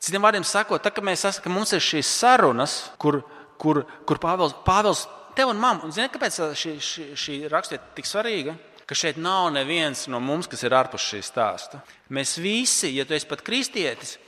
Citiem 0.02 0.24
vārdiem 0.24 0.44
sakot, 0.44 0.82
tā, 0.84 0.92
mēs 1.04 1.24
esam, 1.24 1.54
mums 1.54 1.72
ir 1.72 1.80
šīs 1.80 2.10
sarunas, 2.20 2.76
kur, 3.00 3.22
kur, 3.60 3.84
kur 4.04 4.20
Pāvils, 4.20 4.56
Pāvils 4.66 5.06
tev 5.36 5.52
un 5.54 5.60
mamma, 5.60 5.86
un 5.86 5.94
zini, 5.94 6.10
kāpēc 6.12 6.40
šī, 6.58 6.74
šī, 6.82 7.06
šī 7.18 7.38
rakstiet 7.52 7.92
tik 7.96 8.08
svarīga? 8.08 8.56
Ka 8.84 8.96
šeit 8.98 9.16
nav 9.16 9.48
neviens 9.54 10.04
no 10.12 10.20
mums, 10.20 10.48
kas 10.50 10.60
ir 10.66 10.74
ārpus 10.76 11.06
šī 11.08 11.22
stāsta. 11.24 11.80
Mēs 12.12 12.36
visi, 12.36 12.90
ja 12.92 13.06
tu 13.08 13.16
esi 13.16 13.28
pat 13.30 13.40
kristietis, 13.40 14.18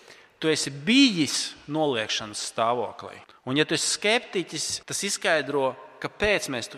tu 0.41 0.49
esi 0.49 0.73
bijis 0.73 1.53
noliekšanas 1.69 2.41
stāvoklī. 2.55 3.19
Un, 3.45 3.59
ja 3.61 3.67
tu 3.69 3.77
esi 3.77 3.93
skeptiķis, 3.99 4.69
tas 4.89 5.03
izskaidro 5.05 5.75
kāpēc, 6.03 6.49
mēs, 6.53 6.71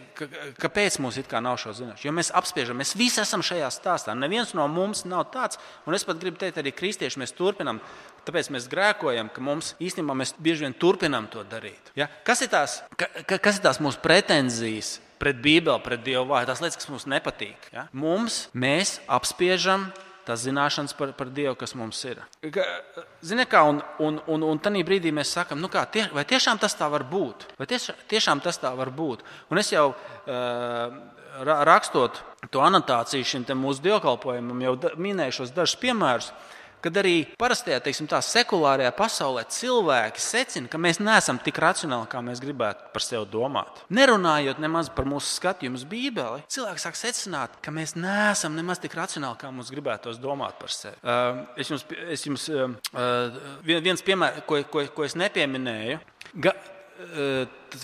kāpēc 0.61 0.98
mums 1.02 1.18
nav 1.18 1.59
šo 1.61 1.74
zināšanu. 1.76 2.07
Jo 2.07 2.12
mēs 2.14 2.31
apspiežam, 2.35 2.78
mēs 2.81 2.94
visi 2.98 3.20
esam 3.22 3.42
šajā 3.44 3.68
stāstā. 3.74 4.14
Neviens 4.18 4.54
no 4.57 4.66
mums 4.70 5.04
nav 5.09 5.28
tāds, 5.35 5.61
un 5.87 5.96
es 5.96 6.07
pat 6.07 6.20
gribu 6.20 6.40
teikt, 6.40 6.61
arī 6.61 6.72
kristieši 6.74 7.20
mēs 7.22 7.35
turpinām. 7.37 7.83
Tāpēc 8.28 8.50
mēs 8.52 8.68
grēkojam, 8.68 9.31
ka 9.33 9.40
mums 9.44 9.72
īstenībā 9.81 10.16
mēs 10.18 10.35
bieži 10.38 10.66
vien 10.66 10.74
turpinām 10.76 11.31
to 11.33 11.44
darīt. 11.48 11.92
Ja? 11.96 12.11
Kas, 12.26 12.42
ir 12.44 12.52
tās, 12.52 12.83
ka, 12.98 13.09
kas 13.38 13.61
ir 13.61 13.64
tās 13.64 13.81
mūsu 13.81 14.02
pretenzijas 14.04 14.98
pret 15.18 15.40
Bībeli, 15.42 15.81
pret 15.85 16.04
Dievu 16.04 16.26
vārdu? 16.28 16.50
Tās 16.52 16.61
lietas, 16.64 16.81
kas 16.83 16.90
mums 16.92 17.09
nepatīk. 17.09 17.70
Ja? 17.72 17.87
Mums 17.96 18.46
mēs 18.52 18.98
apspiežam 19.09 19.88
tās 20.28 20.44
zināšanas 20.44 20.94
par, 20.98 21.12
par 21.16 21.32
Dievu, 21.34 21.56
kas 21.58 21.74
mums 21.78 22.00
ir. 22.08 22.20
Ziniet, 23.24 23.48
kā, 23.50 23.64
un, 23.68 23.80
un, 24.04 24.20
un, 24.28 24.46
un 24.52 24.60
tajā 24.62 24.84
brīdī 24.86 25.12
mēs 25.14 25.32
sakām, 25.36 25.60
nu 25.62 25.70
kā, 25.72 25.86
tie, 25.92 26.06
vai 26.14 26.26
tiešām 26.28 26.60
tas 26.60 26.76
tā 26.78 26.88
var 26.92 27.06
būt? 27.08 27.48
Vai 27.58 27.68
tieš, 27.70 27.90
tiešām 28.10 28.42
tas 28.44 28.60
tā 28.60 28.74
var 28.76 28.92
būt? 28.94 29.24
Un 29.52 29.60
es 29.62 29.72
jau 29.72 29.90
uh, 29.92 30.98
rakstot 31.68 32.22
to 32.52 32.62
anotāciju 32.64 33.26
šim 33.26 33.48
mūsu 33.58 33.84
dievkalpojumam, 33.84 34.62
jau 34.64 34.76
minēju 35.00 35.40
šos 35.40 35.54
dažus 35.56 35.80
piemērus 35.80 36.32
kad 36.84 37.00
arī 37.00 37.14
parastajā, 37.40 37.80
teiksim, 37.84 38.08
tā 38.10 38.20
sekulārajā 38.24 38.92
pasaulē 38.96 39.44
cilvēki 39.52 40.22
secina, 40.22 40.70
ka 40.70 40.80
mēs 40.80 41.00
neesam 41.02 41.40
tik 41.42 41.60
racionāli, 41.62 42.08
kā 42.10 42.22
mēs 42.24 42.42
gribētu 42.44 42.92
par 42.94 43.04
sevi 43.04 43.24
domāt. 43.32 43.82
Nerunājot 43.94 44.62
nemaz 44.62 44.90
par 44.94 45.08
mūsu 45.08 45.34
skatījumu 45.38 45.80
uz 45.80 45.86
Bībeli, 45.88 46.44
cilvēki 46.50 46.84
sāk 46.84 46.98
secināt, 47.00 47.58
ka 47.64 47.74
mēs 47.74 47.96
neesam 47.98 48.56
nemaz 48.58 48.82
tik 48.82 48.96
racionāli, 48.98 49.40
kā 49.40 49.52
mums 49.54 49.72
gribētos 49.74 50.20
domāt 50.22 50.58
par 50.60 50.72
sevi. 50.74 50.98
Uh, 51.02 51.44
es 51.58 51.70
jums, 51.72 51.86
es 52.08 52.26
jums 52.26 52.48
uh, 52.52 53.38
viens 53.66 54.04
piemērs, 54.04 54.44
ko, 54.48 54.62
ko, 54.72 54.86
ko 54.94 55.06
es 55.06 55.18
nepieminēju. 55.18 56.02
Ga, 56.44 56.54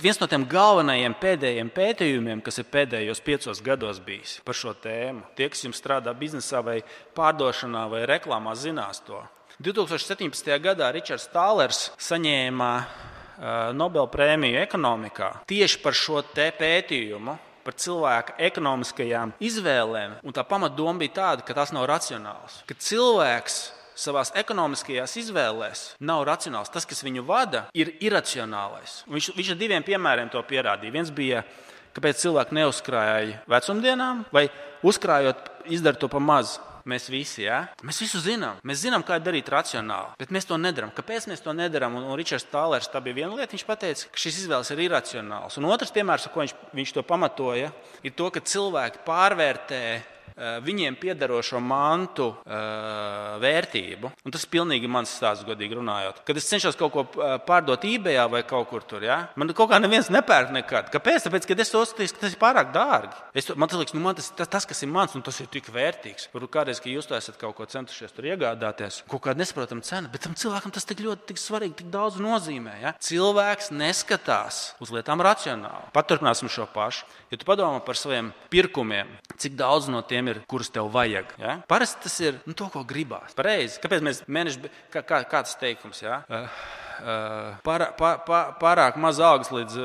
viens 0.03 0.19
no 0.19 0.27
tiem 0.31 0.45
galvenajiem 0.51 1.15
pēdējiem 1.21 1.71
pētījumiem, 1.75 2.43
kas 2.45 2.59
ir 2.59 2.67
pēdējos 2.73 3.23
piecos 3.25 3.63
gados 3.65 4.01
bijis 4.03 4.41
par 4.45 4.59
šo 4.59 4.75
tēmu. 4.75 5.23
Tie, 5.39 5.49
kas 5.53 5.65
jums 5.67 5.81
strādā 5.81 6.15
biznesā, 6.19 6.63
vai 6.65 6.81
pārdošanā, 7.17 7.87
vai 7.93 8.05
reklāmā, 8.11 8.57
zinās 8.59 9.03
to. 9.07 9.23
2017. 9.63 10.51
gadā 10.59 10.91
Ričards 10.95 11.29
Tālers 11.31 11.85
saņēma 12.03 12.71
eh, 12.81 12.87
Nobel 13.77 14.09
prēmiju 14.11 14.59
ekonomikā 14.65 15.31
tieši 15.51 15.83
par 15.85 15.99
šo 15.99 16.25
pētījumu. 16.35 17.39
Par 17.65 17.73
cilvēka 17.81 18.35
ekonomiskajām 18.45 19.31
izvēlēm. 19.41 20.19
Un 20.21 20.35
tā 20.37 20.43
pamatdoma 20.45 21.01
bija 21.01 21.15
tāda, 21.17 21.47
ka 21.49 21.55
tas 21.57 21.71
nav 21.73 21.87
racionāls. 21.89 22.59
Ka 22.69 22.77
cilvēks 22.77 23.55
savās 23.99 24.33
ekonomiskajās 24.37 25.17
izvēlēs 25.23 25.85
nav 26.05 26.25
racionāls. 26.29 26.73
Tas, 26.73 26.87
kas 26.89 27.05
viņu 27.07 27.25
vada, 27.27 27.67
ir 27.77 27.95
iracionālais. 28.05 29.03
Viņš, 29.11 29.33
viņš 29.39 29.55
ar 29.55 29.61
diviem 29.61 29.87
piemēriem 29.87 30.31
to 30.33 30.43
pierādīja. 30.49 30.95
Viens 30.95 31.15
bija, 31.15 31.45
kāpēc 31.97 32.23
cilvēki 32.25 32.59
neuzkrāja 32.59 33.43
vecumdienām, 33.51 34.25
vai 34.35 34.49
uzkrājot, 34.87 35.51
izdara 35.73 36.01
to 36.01 36.11
pa 36.13 36.23
mazu. 36.23 36.63
Mēs 36.85 37.07
visi, 37.09 37.47
ja? 37.47 37.63
mēs 37.81 37.97
visu 38.03 38.19
zinām. 38.21 38.59
Mēs 38.61 38.83
zinām, 38.83 39.01
kā 39.09 39.17
darīt 39.17 39.47
racionāli, 39.49 40.19
bet 40.21 40.33
mēs 40.37 40.45
to 40.45 40.59
nedarām. 40.61 40.91
Kāpēc 40.93 41.25
mēs 41.31 41.41
to 41.41 41.55
nedarām? 41.57 41.95
Un, 41.97 42.11
un 42.11 42.19
Ričards 42.21 42.45
Tālērs 42.53 42.91
tā 42.93 43.01
bija 43.01 43.23
viena 43.23 43.39
lieta. 43.39 43.57
Viņš 43.57 43.65
teica, 43.65 44.11
ka 44.13 44.21
šis 44.21 44.43
izvēles 44.43 44.69
ir 44.75 44.83
iracionāls. 44.85 45.57
Un 45.57 45.71
otrs 45.73 45.95
piemērs, 45.97 46.27
ar 46.29 46.35
ko 46.35 46.43
viņš, 46.45 46.53
viņš 46.77 46.93
to 46.93 47.07
pamatoja, 47.09 47.71
ir 48.05 48.13
to, 48.13 48.29
ka 48.29 48.45
cilvēki 48.45 49.01
pārvērtē 49.07 49.81
viņiem 50.35 50.97
piederošo 50.99 51.61
mantu 51.63 52.31
uh, 52.33 53.39
vērtību. 53.43 54.11
Un 54.25 54.35
tas 54.35 54.45
ir 54.45 54.51
pilnīgi 54.53 54.89
mans 54.91 55.13
stāsts, 55.19 55.45
godīgi 55.47 55.79
runājot. 55.79 56.23
Kad 56.27 56.39
es 56.41 56.49
cenšos 56.51 56.79
kaut 56.79 56.93
ko 56.95 57.05
eh, 57.05 57.37
pārdot 57.47 57.85
eBay 57.89 58.19
vai 58.31 58.43
kaut 58.49 58.69
kur 58.71 58.85
tur, 58.87 59.05
ja? 59.05 59.19
man 59.41 59.53
kaut 59.57 59.71
kā 59.73 59.81
neviens 59.83 60.11
nepērk 60.13 60.53
nekad. 60.55 60.91
Kāpēc? 60.95 61.27
Tāpēc, 61.27 61.49
ka 61.49 61.57
es 61.65 61.73
to 61.73 61.83
uzskatu, 61.85 62.09
ka 62.15 62.25
tas 62.25 62.35
ir 62.37 62.41
pārāk 62.41 62.73
dārgi. 62.75 63.15
Es, 63.37 63.51
man 63.59 63.71
liekas, 63.73 63.95
nu, 63.97 64.03
man 64.05 64.19
tas, 64.19 64.31
tas, 64.37 64.51
tas, 64.51 64.69
kas 64.69 64.83
ir 64.85 64.91
mans, 64.93 65.15
nu, 65.17 65.23
tas 65.25 65.41
ir 65.43 65.51
tik 65.53 65.71
vērtīgs. 65.75 66.29
Varbūt 66.35 66.55
kādreiz, 66.55 66.81
kad 66.83 66.93
jūs 66.93 67.09
to 67.11 67.19
esat 67.19 67.39
kaut 67.41 67.57
ko 67.59 67.67
centušies 67.71 68.15
tur 68.15 68.29
iegādāties, 68.31 69.03
kaut 69.11 69.25
kāda 69.27 69.43
nesaprotama 69.43 69.85
cena, 69.87 70.11
bet 70.13 70.25
tam 70.27 70.37
cilvēkam 70.39 70.75
tas 70.75 70.89
tik 70.89 71.03
ļoti 71.05 71.29
tik 71.33 71.43
svarīgi, 71.43 71.79
tik 71.83 71.93
daudz 71.95 72.21
nozīmē. 72.23 72.79
Ja? 72.83 72.95
Cilvēks 73.03 73.73
neskatās 73.75 74.63
uz 74.83 74.95
lietām 74.95 75.23
racionāli. 75.25 75.91
Paturpināsim 75.95 76.51
šo 76.53 76.69
pašu. 76.75 77.09
Ja 77.33 77.39
tu 77.41 77.47
padomā 77.49 77.81
par 77.85 77.99
saviem 77.99 78.31
pirkumiem, 78.53 79.11
cik 79.41 79.57
daudz 79.59 79.89
no 79.91 80.05
tiem 80.07 80.24
ir, 80.31 80.41
kurus 80.51 80.73
tev 80.73 80.91
vajag. 80.95 81.35
Ja? 81.41 81.59
Parasti 81.71 82.07
tas 82.07 82.17
ir 82.23 82.41
nu, 82.49 82.57
to, 82.57 82.71
ko 82.73 82.85
gribās. 82.89 83.37
Pareizi. 83.37 83.79
Kāpēc 83.83 84.05
mēs 84.05 84.25
mēneši, 84.27 84.73
kā, 84.95 85.05
kā, 85.07 85.21
kāds 85.31 85.55
teikums? 85.61 86.03
Ja? 86.05 86.23
Uh, 86.29 86.49
uh, 87.05 87.55
pār, 87.67 87.89
pār, 87.99 88.21
pār, 88.27 88.53
pārāk 88.61 88.99
maz 89.01 89.21
algas 89.23 89.53
līdz, 89.55 89.79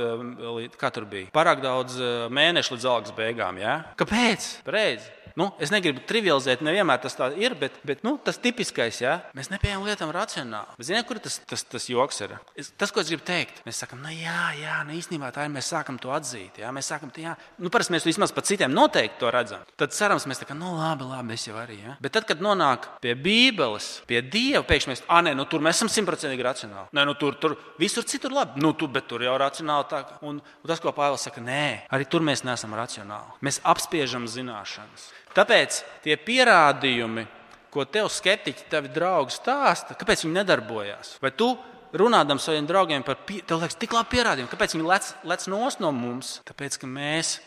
līdz, 0.60 0.80
kā 0.80 0.92
tur 0.96 1.08
bija. 1.10 1.32
Pārāk 1.36 1.64
daudz 1.66 2.00
mēnešu 2.34 2.78
līdz 2.78 2.90
algas 2.90 3.16
beigām. 3.18 3.62
Ja? 3.62 3.80
Kāpēc? 4.00 4.52
Pareizi. 4.68 5.12
Nu, 5.40 5.50
es 5.64 5.72
negribu 5.72 6.02
trivializēt, 6.10 6.64
nevienmēr 6.66 7.00
tas 7.00 7.16
tā 7.16 7.30
ir, 7.40 7.54
bet, 7.60 7.78
bet 7.88 8.02
nu, 8.04 8.18
tas 8.20 8.40
tipiskais, 8.42 9.00
ja 9.00 9.20
mēs 9.38 9.48
nepieejam 9.54 9.86
lietām 9.88 10.12
racionāli. 10.12 10.76
Ziniet, 10.84 11.06
kur 11.08 11.22
tas, 11.24 11.38
tas, 11.48 11.64
tas 11.64 11.86
joks 11.88 12.20
ir? 12.26 12.34
Es, 12.60 12.74
tas, 12.76 12.92
ko 12.92 13.00
es 13.00 13.08
gribu 13.12 13.24
teikt, 13.28 13.62
mēs 13.68 13.80
sakām, 13.80 14.02
nu, 14.04 14.12
jā, 14.12 14.50
jā 14.60 14.82
nu, 14.88 14.98
īstenībā 15.00 15.32
tā 15.36 15.46
ir. 15.48 15.54
Mēs 15.54 15.72
sākam 15.72 15.96
to 16.02 16.12
atzīt. 16.14 16.60
Jā, 16.60 16.74
mēs 16.76 16.90
sākam, 16.92 17.14
jā, 17.16 17.38
nu, 17.62 17.72
parasti 17.72 17.96
mēs 17.96 18.08
vismaz 18.08 18.34
par 18.36 18.44
citiem 18.50 18.74
noteikti 18.74 19.22
to 19.22 19.32
redzam. 19.34 19.64
Tad 19.80 19.96
cerams, 19.96 20.28
mēs 20.30 20.42
tā 20.42 20.50
kā, 20.50 20.58
nu, 20.58 20.74
labi, 20.78 21.08
labi, 21.08 21.38
es 21.38 21.48
jau 21.48 21.56
arī. 21.62 21.80
Ja? 21.86 21.96
Bet 22.04 22.18
tad, 22.18 22.28
kad 22.30 22.44
nonāk 22.44 22.90
pie 23.04 23.16
Bībeles, 23.16 23.88
pie 24.10 24.20
Dieva, 24.26 24.66
pēkšņi 24.68 24.92
mēs, 24.92 25.04
ah, 25.08 25.24
nē, 25.26 25.34
nu, 25.40 25.48
tur 25.50 25.64
mēs 25.64 25.80
esam 25.80 25.92
simtprocentīgi 25.94 26.46
racionāli. 26.46 26.92
Nē, 26.96 27.06
nu, 27.08 27.16
tur, 27.20 27.40
tur 27.40 27.56
visur 27.80 28.08
citur 28.08 28.36
labi. 28.36 28.60
Nu, 28.60 28.74
tu, 28.76 28.92
bet 28.92 29.08
tur 29.10 29.24
jau 29.24 29.38
racionāli 29.40 29.88
tā. 29.92 30.04
Un, 30.20 30.44
un 30.44 30.74
tas, 30.74 30.84
ko 30.84 30.94
Pāvils 30.96 31.24
saka, 31.30 31.44
nē, 31.44 31.64
arī 31.96 32.10
tur 32.12 32.26
mēs 32.26 32.44
neesam 32.48 32.76
racionāli. 32.78 33.40
Mēs 33.46 33.64
apspiežam 33.68 34.28
zināšanas. 34.30 35.10
Tāpēc 35.36 35.82
tie 36.06 36.16
pierādījumi, 36.18 37.26
ko 37.70 37.86
tev 37.86 38.10
skeptiķi, 38.10 38.70
tavi 38.72 38.90
draugi 38.94 39.36
stāsta, 39.36 39.98
kāpēc 39.98 40.26
viņi 40.26 40.40
nedarbojās? 40.40 41.18
Vai 41.22 41.32
tu 41.38 41.52
runādam 41.94 42.42
saviem 42.42 42.66
draugiem 42.70 43.06
par 43.06 43.20
tev 43.28 43.60
liekas, 43.62 43.78
tik 43.80 43.94
labi 43.94 44.16
pierādījumi, 44.16 44.50
kāpēc 44.52 44.76
viņi 44.76 44.90
lec, 44.90 45.12
lec 45.30 45.46
no 45.50 45.92
mums? 45.94 46.40
Tāpēc, 46.50 46.80
ka 46.82 46.90
mēs 46.90 47.38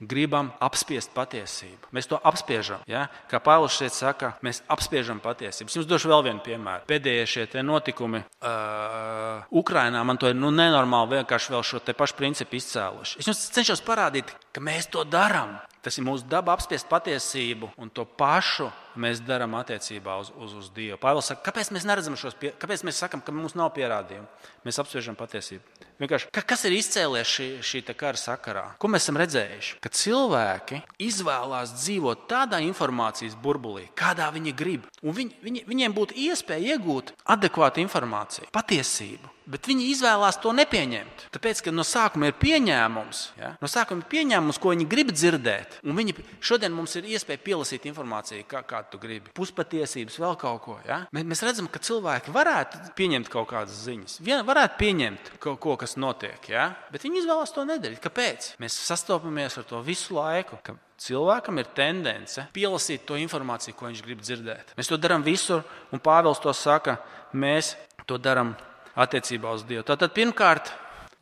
gribam 0.00 0.50
apspiest 0.62 1.12
patiesību. 1.16 1.90
Mēs 1.96 2.08
to 2.10 2.18
apspiežam. 2.20 2.82
Ja? 2.90 3.06
Kā 3.30 3.40
Pāvils 3.42 3.76
šeit 3.78 3.94
saka, 3.96 4.34
mēs 4.44 4.62
apspiežam 4.72 5.20
patiesību. 5.24 5.70
Es 5.70 5.78
jums 5.78 5.88
došu 5.88 6.10
vēl 6.12 6.26
vienu 6.28 6.42
piemēru. 6.44 6.86
Pēdējie 6.90 7.28
šie 7.32 7.64
notikumi 7.64 8.22
uh, 8.22 9.46
Ukrajinā 9.50 10.02
man 10.06 10.20
to 10.20 10.30
ir 10.30 10.36
nu, 10.38 10.52
nenormāli 10.54 11.20
vienkārši 11.20 11.54
vēl 11.54 11.64
šo 11.66 11.82
pašu 11.96 12.18
principu 12.18 12.58
izcēluši. 12.60 13.22
Es 13.22 13.30
jums 13.30 13.46
cenšos 13.56 13.84
parādīt, 13.86 14.34
ka 14.52 14.64
mēs 14.64 14.90
to 14.92 15.04
darām. 15.08 15.56
Tas 15.86 15.94
ir 16.00 16.02
mūsu 16.02 16.26
daba 16.26 16.56
apspiest 16.56 16.88
patiesību, 16.90 17.68
un 17.78 17.92
to 17.94 18.02
pašu 18.18 18.66
mēs 18.98 19.20
darām 19.22 19.52
attiecībā 19.54 20.16
uz, 20.18 20.32
uz, 20.34 20.56
uz 20.58 20.70
Dievu. 20.74 20.98
Pāvils 20.98 21.30
saka, 21.30 21.44
kāpēc 21.46 21.70
mēs 21.76 21.86
neredzam 21.86 22.16
šos, 22.18 22.34
pie, 22.40 22.50
kāpēc 22.58 22.82
mēs 22.88 22.98
sakām, 23.04 23.22
ka 23.22 23.34
mums 23.34 23.54
nav 23.54 23.70
pierādījumu? 23.76 24.26
Mēs 24.66 24.80
apspriežam 24.82 25.14
patiesību. 25.14 25.75
Vienkārši, 25.96 26.28
ka, 26.34 26.42
kas 26.44 26.66
ir 26.68 26.74
izcēlies 26.76 27.30
šī, 27.30 27.46
šī 27.64 27.80
kara 27.96 28.20
sakarā? 28.20 28.64
Ko 28.80 28.90
mēs 28.92 29.06
esam 29.06 29.16
redzējuši? 29.20 29.78
Ka 29.80 29.92
cilvēki 29.92 30.82
izvēlās 31.06 31.72
dzīvot 31.78 32.26
tādā 32.28 32.60
informācijas 32.66 33.38
burbulī, 33.40 33.86
kādā 33.96 34.28
viņi 34.34 34.52
grib. 34.56 34.90
Un 35.00 35.16
viņi, 35.16 35.40
viņi, 35.46 35.64
viņiem 35.70 35.96
būtu 35.96 36.18
iespēja 36.26 36.76
iegūt 36.76 37.14
adekvātu 37.36 37.80
informāciju, 37.84 38.52
patiesību. 38.52 39.35
Bet 39.46 39.68
viņi 39.70 39.84
izvēlās 39.92 40.40
to 40.42 40.50
nepieņemt. 40.56 41.28
Tāpēc, 41.34 41.60
ka 41.62 41.72
no 41.74 41.84
sākuma 41.86 42.32
ir 42.32 42.36
pieņēmums, 42.40 43.20
ja? 43.38 43.52
no 43.62 43.68
sākuma 43.70 44.02
ir 44.02 44.08
pieņēmums, 44.10 44.58
ko 44.62 44.72
viņi 44.72 44.86
grib 44.90 45.12
dzirdēt. 45.14 45.78
Un 45.86 45.94
viņi 45.94 46.16
šodien 46.42 46.74
mums 46.74 46.96
ir 46.98 47.06
iespēja 47.14 47.42
pielasīt 47.44 47.86
informāciju, 47.86 48.42
kā, 48.50 48.64
kādu 48.66 48.96
tu 48.96 49.00
gribi. 49.02 49.30
Puspatiesības, 49.38 50.18
vēl 50.22 50.34
kaut 50.40 50.62
ko. 50.64 50.76
Ja? 50.88 51.04
Mēs 51.14 51.44
redzam, 51.46 51.70
ka 51.70 51.78
cilvēki 51.78 52.34
varētu 52.34 52.82
pieņemt 52.98 53.30
kaut 53.30 53.52
kādas 53.54 53.78
ziņas, 53.86 54.18
Vien, 54.26 54.42
varētu 54.46 54.80
pieņemt 54.82 55.32
kaut 55.42 55.62
ko, 55.62 55.78
kas 55.78 55.94
notiek. 56.00 56.50
Ja? 56.50 56.72
Bet 56.90 57.06
viņi 57.06 57.22
izvēlās 57.22 57.54
to 57.54 57.62
nedarīt. 57.68 58.02
Kāpēc? 58.02 58.56
Mēs 58.62 58.82
sastopamies 58.90 59.60
ar 59.62 59.70
to 59.70 59.82
visu 59.86 60.18
laiku. 60.18 60.58
Cilvēkam 61.06 61.60
ir 61.60 61.68
tendence 61.76 62.48
pielasīt 62.56 63.04
to 63.06 63.18
informāciju, 63.20 63.76
ko 63.76 63.90
viņš 63.90 64.02
grib 64.02 64.22
dzirdēt. 64.24 64.74
Mēs 64.78 64.90
to 64.90 64.98
darām 64.98 65.22
visur, 65.22 65.62
un 65.92 66.02
Pāvils 66.02 66.40
to 66.42 66.54
saka, 66.56 66.96
mēs 67.36 67.74
to 68.08 68.18
darām 68.18 68.56
attiecībā 68.96 69.52
uz 69.54 69.64
Dievu. 69.68 69.84
Tātad 69.86 70.14
pirmkārt, 70.16 70.72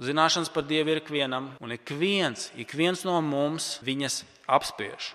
zināšanas 0.03 0.53
par 0.55 0.67
Dievu 0.69 0.95
ir 0.95 1.03
ikvienam, 1.03 1.51
un 1.61 1.75
ik 1.75 1.91
viens, 1.99 2.51
ik 2.57 2.75
viens 2.79 3.05
no 3.07 3.19
mums 3.25 3.79
viņas 3.85 4.23
apspiež. 4.47 5.13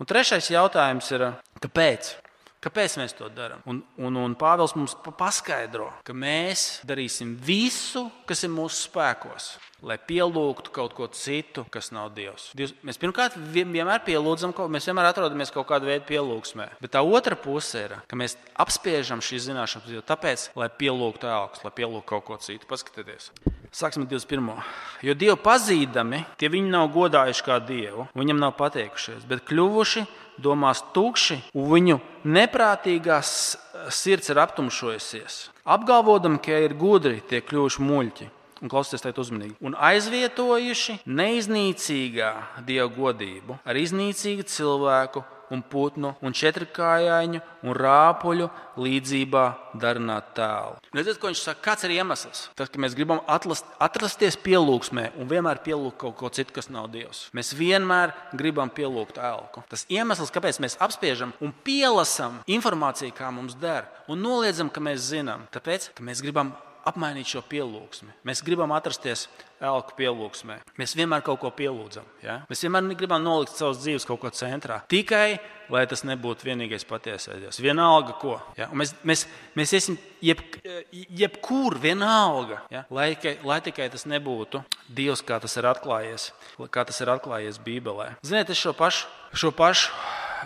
Un 0.00 0.08
trešais 0.08 0.48
jautājums 0.50 1.12
ir, 1.14 1.28
kāpēc? 1.62 2.16
Kāpēc 2.62 2.94
mēs 3.00 3.16
to 3.18 3.26
darām? 3.34 3.62
Un, 3.66 3.80
un, 3.98 4.16
un 4.22 4.34
Pāvils 4.38 4.76
mums 4.78 4.94
paskaidro, 5.18 5.88
ka 6.06 6.14
mēs 6.14 6.80
darīsim 6.86 7.34
visu, 7.42 8.04
kas 8.28 8.44
ir 8.46 8.52
mūsu 8.54 8.84
spēkos, 8.86 9.48
lai 9.82 9.96
pielūgtu 9.98 10.70
kaut 10.74 10.94
ko 10.94 11.08
citu, 11.10 11.64
kas 11.74 11.90
nav 11.90 12.12
Dievs. 12.14 12.52
Dievs 12.54 12.76
mēs 12.86 13.00
pirmkārt 13.02 13.34
vienmēr 13.34 14.04
pielūdzam, 14.06 14.54
mēs 14.70 14.86
vienmēr 14.86 15.10
atrodamies 15.10 15.50
kaut 15.50 15.66
kādā 15.72 15.90
veidā 15.90 16.06
pielūgsmē. 16.06 16.68
Bet 16.78 16.94
tā 16.94 17.02
otra 17.02 17.34
puse 17.34 17.82
ir, 17.88 17.96
ka 18.06 18.18
mēs 18.18 18.38
apspiežam 18.62 19.24
šīs 19.24 19.48
zināšanas 19.48 19.90
Dievu 19.90 20.06
tāpēc, 20.06 20.52
lai 20.54 20.70
pielūgtu 20.70 21.32
elks, 21.34 21.66
lai 21.66 21.74
pielūgtu 21.74 22.10
kaut 22.14 22.28
ko 22.30 22.38
citu. 22.46 22.70
Paskatieties! 22.70 23.32
Sāksim 23.74 24.04
ar 24.04 24.10
21. 24.12 24.62
Jo 25.02 25.18
Dievu 25.18 25.38
pazīdami, 25.42 26.22
tie 26.38 26.52
viņi 26.52 26.70
nav 26.70 26.92
godājuši 26.94 27.46
kā 27.46 27.58
Dievu, 27.64 28.06
viņam 28.14 28.38
nav 28.38 28.54
pateikušies, 28.58 29.26
bet 29.26 29.42
kļuvuši 29.48 30.06
domās 30.40 30.84
tukši, 30.94 31.40
un 31.54 31.68
viņu 31.72 31.98
neprātīgās 32.24 33.32
sirds 33.92 34.30
ir 34.30 34.40
aptumšojusies. 34.42 35.48
Apgalvodam, 35.64 36.38
ka 36.42 36.62
ir 36.64 36.76
gudri, 36.78 37.20
tie 37.28 37.42
kļuvuši 37.44 37.84
muļķi 37.86 38.30
un 38.62 38.70
klausieties 38.70 39.02
tajā 39.02 39.18
uzmanīgi. 39.18 39.56
Un 39.64 39.74
aizvietojuši 39.74 41.00
neiznīcīgā 41.06 42.32
dieva 42.66 42.88
godību 42.94 43.58
ar 43.66 43.78
iznīcīgu 43.78 44.46
cilvēku 44.46 45.24
un 45.52 45.62
putnu 45.62 46.14
un 46.24 46.34
četrkājaiņu 46.36 47.40
un 47.62 47.76
rāpuļu 47.76 48.48
līdzībā 48.80 49.44
darināt 49.78 50.32
tēlu. 50.36 50.80
Redziet, 50.96 51.20
ko 51.20 51.30
viņš 51.30 51.44
saka, 51.44 51.62
kāds 51.68 51.86
ir 51.86 51.94
iemesls? 51.98 52.46
Tas, 52.58 52.72
ka 52.72 52.80
mēs 52.82 52.96
gribam 52.96 53.22
atlast, 53.30 53.68
atrasties 53.82 54.38
pielūgsmē 54.40 55.10
un 55.20 55.30
vienmēr 55.30 55.62
pielūgt 55.64 56.00
kaut 56.02 56.16
ko 56.20 56.32
citu, 56.32 56.56
kas 56.56 56.70
nav 56.72 56.90
Dievs. 56.92 57.26
Mēs 57.36 57.52
vienmēr 57.56 58.14
gribam 58.36 58.72
pielūgt 58.72 59.20
elku. 59.22 59.64
Tas 59.70 59.86
iemesls, 59.92 60.32
kāpēc 60.34 60.60
mēs 60.64 60.78
apspiežam 60.82 61.36
un 61.44 61.54
pielasām 61.64 62.42
informāciju, 62.50 63.14
kā 63.16 63.30
mums 63.34 63.56
der, 63.60 63.88
un 64.08 64.24
noliedzam, 64.24 64.72
ka 64.72 64.82
mēs 64.84 65.12
zinām, 65.12 65.46
tāpēc, 65.54 65.92
ka 65.96 66.04
mēs 66.06 66.24
gribam 66.24 66.54
apmainīt 66.88 67.30
šo 67.32 67.42
pielūgsmi. 67.48 68.12
Mēs 68.28 68.42
gribam 68.44 68.74
atrasties 68.74 69.28
elku 69.62 69.96
pielūgsmē. 69.98 70.58
Mēs 70.80 70.96
vienmēr 70.98 71.22
kaut 71.26 71.40
ko 71.42 71.52
pielūdzam. 71.54 72.06
Ja? 72.24 72.40
Mēs 72.50 72.64
vienmēr 72.64 72.92
gribam 72.98 73.22
nolikt 73.22 73.54
savas 73.54 73.82
dzīves 73.82 74.06
kaut 74.08 74.22
ko 74.24 74.32
centrā. 74.34 74.80
Tikai 74.90 75.38
lai 75.72 75.82
tas 75.88 76.02
nebūtu 76.06 76.46
vienīgais 76.46 76.84
patiesais 76.88 77.40
Dievs. 77.40 77.60
Vienalga, 77.62 78.14
ko. 78.20 78.36
Ja? 78.58 78.68
Un 78.72 78.82
mēs, 78.82 78.92
mēs, 79.08 79.24
mēs 79.58 79.72
iesim 79.78 79.96
jeb, 80.24 80.42
jebkur, 80.92 81.78
vienalga. 81.82 82.62
Ja? 82.72 82.84
Lai, 82.92 83.12
lai 83.46 83.60
tikai 83.64 83.88
tas 83.92 84.04
nebūtu 84.10 84.62
Dievs, 84.92 85.24
kā 85.26 85.40
tas 85.42 85.56
ir 85.60 85.68
atklājies, 85.70 86.30
kā 86.72 86.84
tas 86.88 87.00
ir 87.04 87.12
atklājies 87.14 87.60
Bībelē. 87.64 88.12
Ziniet, 88.26 88.52
es 88.52 88.60
šo 88.60 88.74
pašu, 88.76 89.08
šo 89.38 89.52
pašu 89.56 89.92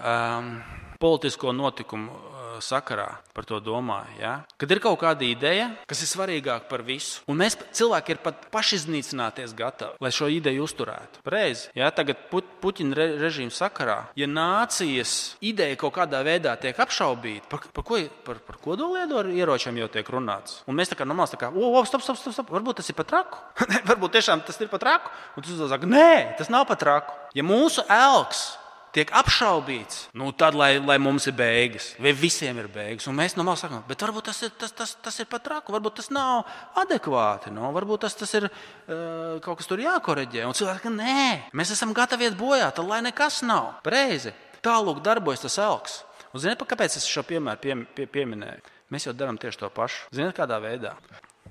um, 0.01 0.57
politisko 1.03 1.55
notikumu 1.57 2.36
sakarā 2.65 3.09
par 3.37 3.47
to 3.49 3.61
domāju. 3.61 4.17
Ja? 4.21 4.35
Kad 4.61 4.73
ir 4.73 4.81
kaut 4.85 4.99
kāda 5.03 5.27
ideja, 5.27 5.71
kas 5.89 6.03
ir 6.05 6.11
svarīgāka 6.11 6.69
par 6.71 6.85
visu, 6.87 7.23
un 7.29 7.41
mēs 7.41 7.59
cilvēki 7.77 8.15
ir 8.17 8.23
pat 8.25 8.49
pašiznīcināties 8.55 9.55
gatavi, 9.57 10.01
lai 10.03 10.13
šo 10.15 10.31
ideju 10.33 10.67
uzturētu. 10.67 11.25
Reiz, 11.29 11.67
ja? 11.77 11.91
Tagad 11.95 12.27
put, 12.31 12.49
Puķina 12.63 12.97
re, 12.97 13.07
režīma 13.21 13.55
sakarā, 13.55 13.99
ja 14.19 14.29
nācijas 14.31 15.37
ideja 15.45 15.77
kaut 15.81 15.95
kādā 15.99 16.23
veidā 16.27 16.57
tiek 16.61 16.77
apšaubīta, 16.83 17.49
par, 17.53 17.67
par 17.73 17.87
ko 17.87 18.01
par, 18.27 18.41
par 18.47 18.61
kodolietu 18.63 19.23
ieročiem 19.37 19.79
jau 19.81 19.89
tiek 19.93 20.09
runāts. 20.13 20.61
Un 20.67 20.79
mēs 20.79 20.91
tā 20.91 20.99
kā 20.99 21.07
normāli 21.09 21.33
sakām, 21.33 21.57
o, 21.57 21.73
o, 21.77 21.85
stop, 21.89 22.05
stop, 22.05 22.19
stop, 22.21 22.35
stop, 22.37 22.53
varbūt 22.53 22.81
tas 22.81 22.91
ir 22.93 22.99
pat 22.99 23.11
traku. 23.13 23.41
varbūt 23.91 24.19
tiešām 24.19 24.45
tas 24.47 24.61
ir 24.61 24.71
pat 24.73 24.85
traku. 24.85 25.13
Un 25.37 25.47
tu 25.47 25.57
saki, 25.57 25.91
nē, 25.91 26.37
tas 26.41 26.53
nav 26.53 26.67
pat 26.69 26.83
traku. 26.83 27.17
Ja 27.37 27.45
mūsu 27.47 27.85
elks 27.93 28.49
tiek 28.97 29.13
apšaubīts, 29.17 30.07
nu, 30.17 30.31
tad 30.37 30.57
lai, 30.57 30.77
lai 30.81 30.97
mums 31.03 31.29
ir 31.29 31.37
beigas, 31.37 31.91
vai 32.01 32.15
visiem 32.17 32.57
ir 32.63 32.71
beigas. 32.73 33.07
Un 33.11 33.19
mēs 33.19 33.37
no 33.37 33.45
malas 33.47 33.65
sakām, 33.65 33.85
bet 33.89 34.03
varbūt 34.07 34.31
tas 34.31 34.41
ir, 34.47 34.55
tas, 34.59 34.73
tas, 34.77 34.97
tas 35.05 35.21
ir 35.23 35.29
pat 35.31 35.45
traku, 35.45 35.75
varbūt 35.77 36.01
tas 36.01 36.11
nav 36.15 36.47
adekvāti, 36.81 37.53
no? 37.55 37.71
varbūt 37.77 38.07
tas, 38.07 38.17
tas 38.17 38.33
ir 38.39 38.49
uh, 38.49 39.37
kaut 39.45 39.61
kas 39.61 39.69
tur 39.71 39.83
jākoreģē. 39.85 40.47
Un 40.49 40.57
cilvēki 40.57 40.87
saka, 40.87 40.95
nē, 40.97 41.29
mēs 41.57 41.75
esam 41.77 41.95
gatavi 41.97 42.31
iet 42.31 42.39
bojā, 42.41 42.71
tad 42.75 42.89
lai 42.89 43.03
nekas 43.05 43.43
nav. 43.47 43.77
Reizi 43.85 44.33
tālāk 44.65 45.03
darbojas 45.05 45.45
tas 45.45 45.61
elks. 45.63 46.01
Un 46.33 46.43
ziniet, 46.43 46.61
kāpēc 46.69 46.99
es 46.99 47.07
šo 47.09 47.25
piemēru 47.27 47.63
pie, 47.63 47.77
pie, 47.97 48.09
pieminēju? 48.13 48.75
Mēs 48.93 49.09
jau 49.09 49.15
darām 49.17 49.39
tieši 49.41 49.63
to 49.63 49.71
pašu. 49.73 50.11
Ziniet, 50.15 50.37
kādā 50.37 50.59
veidā? 50.63 50.95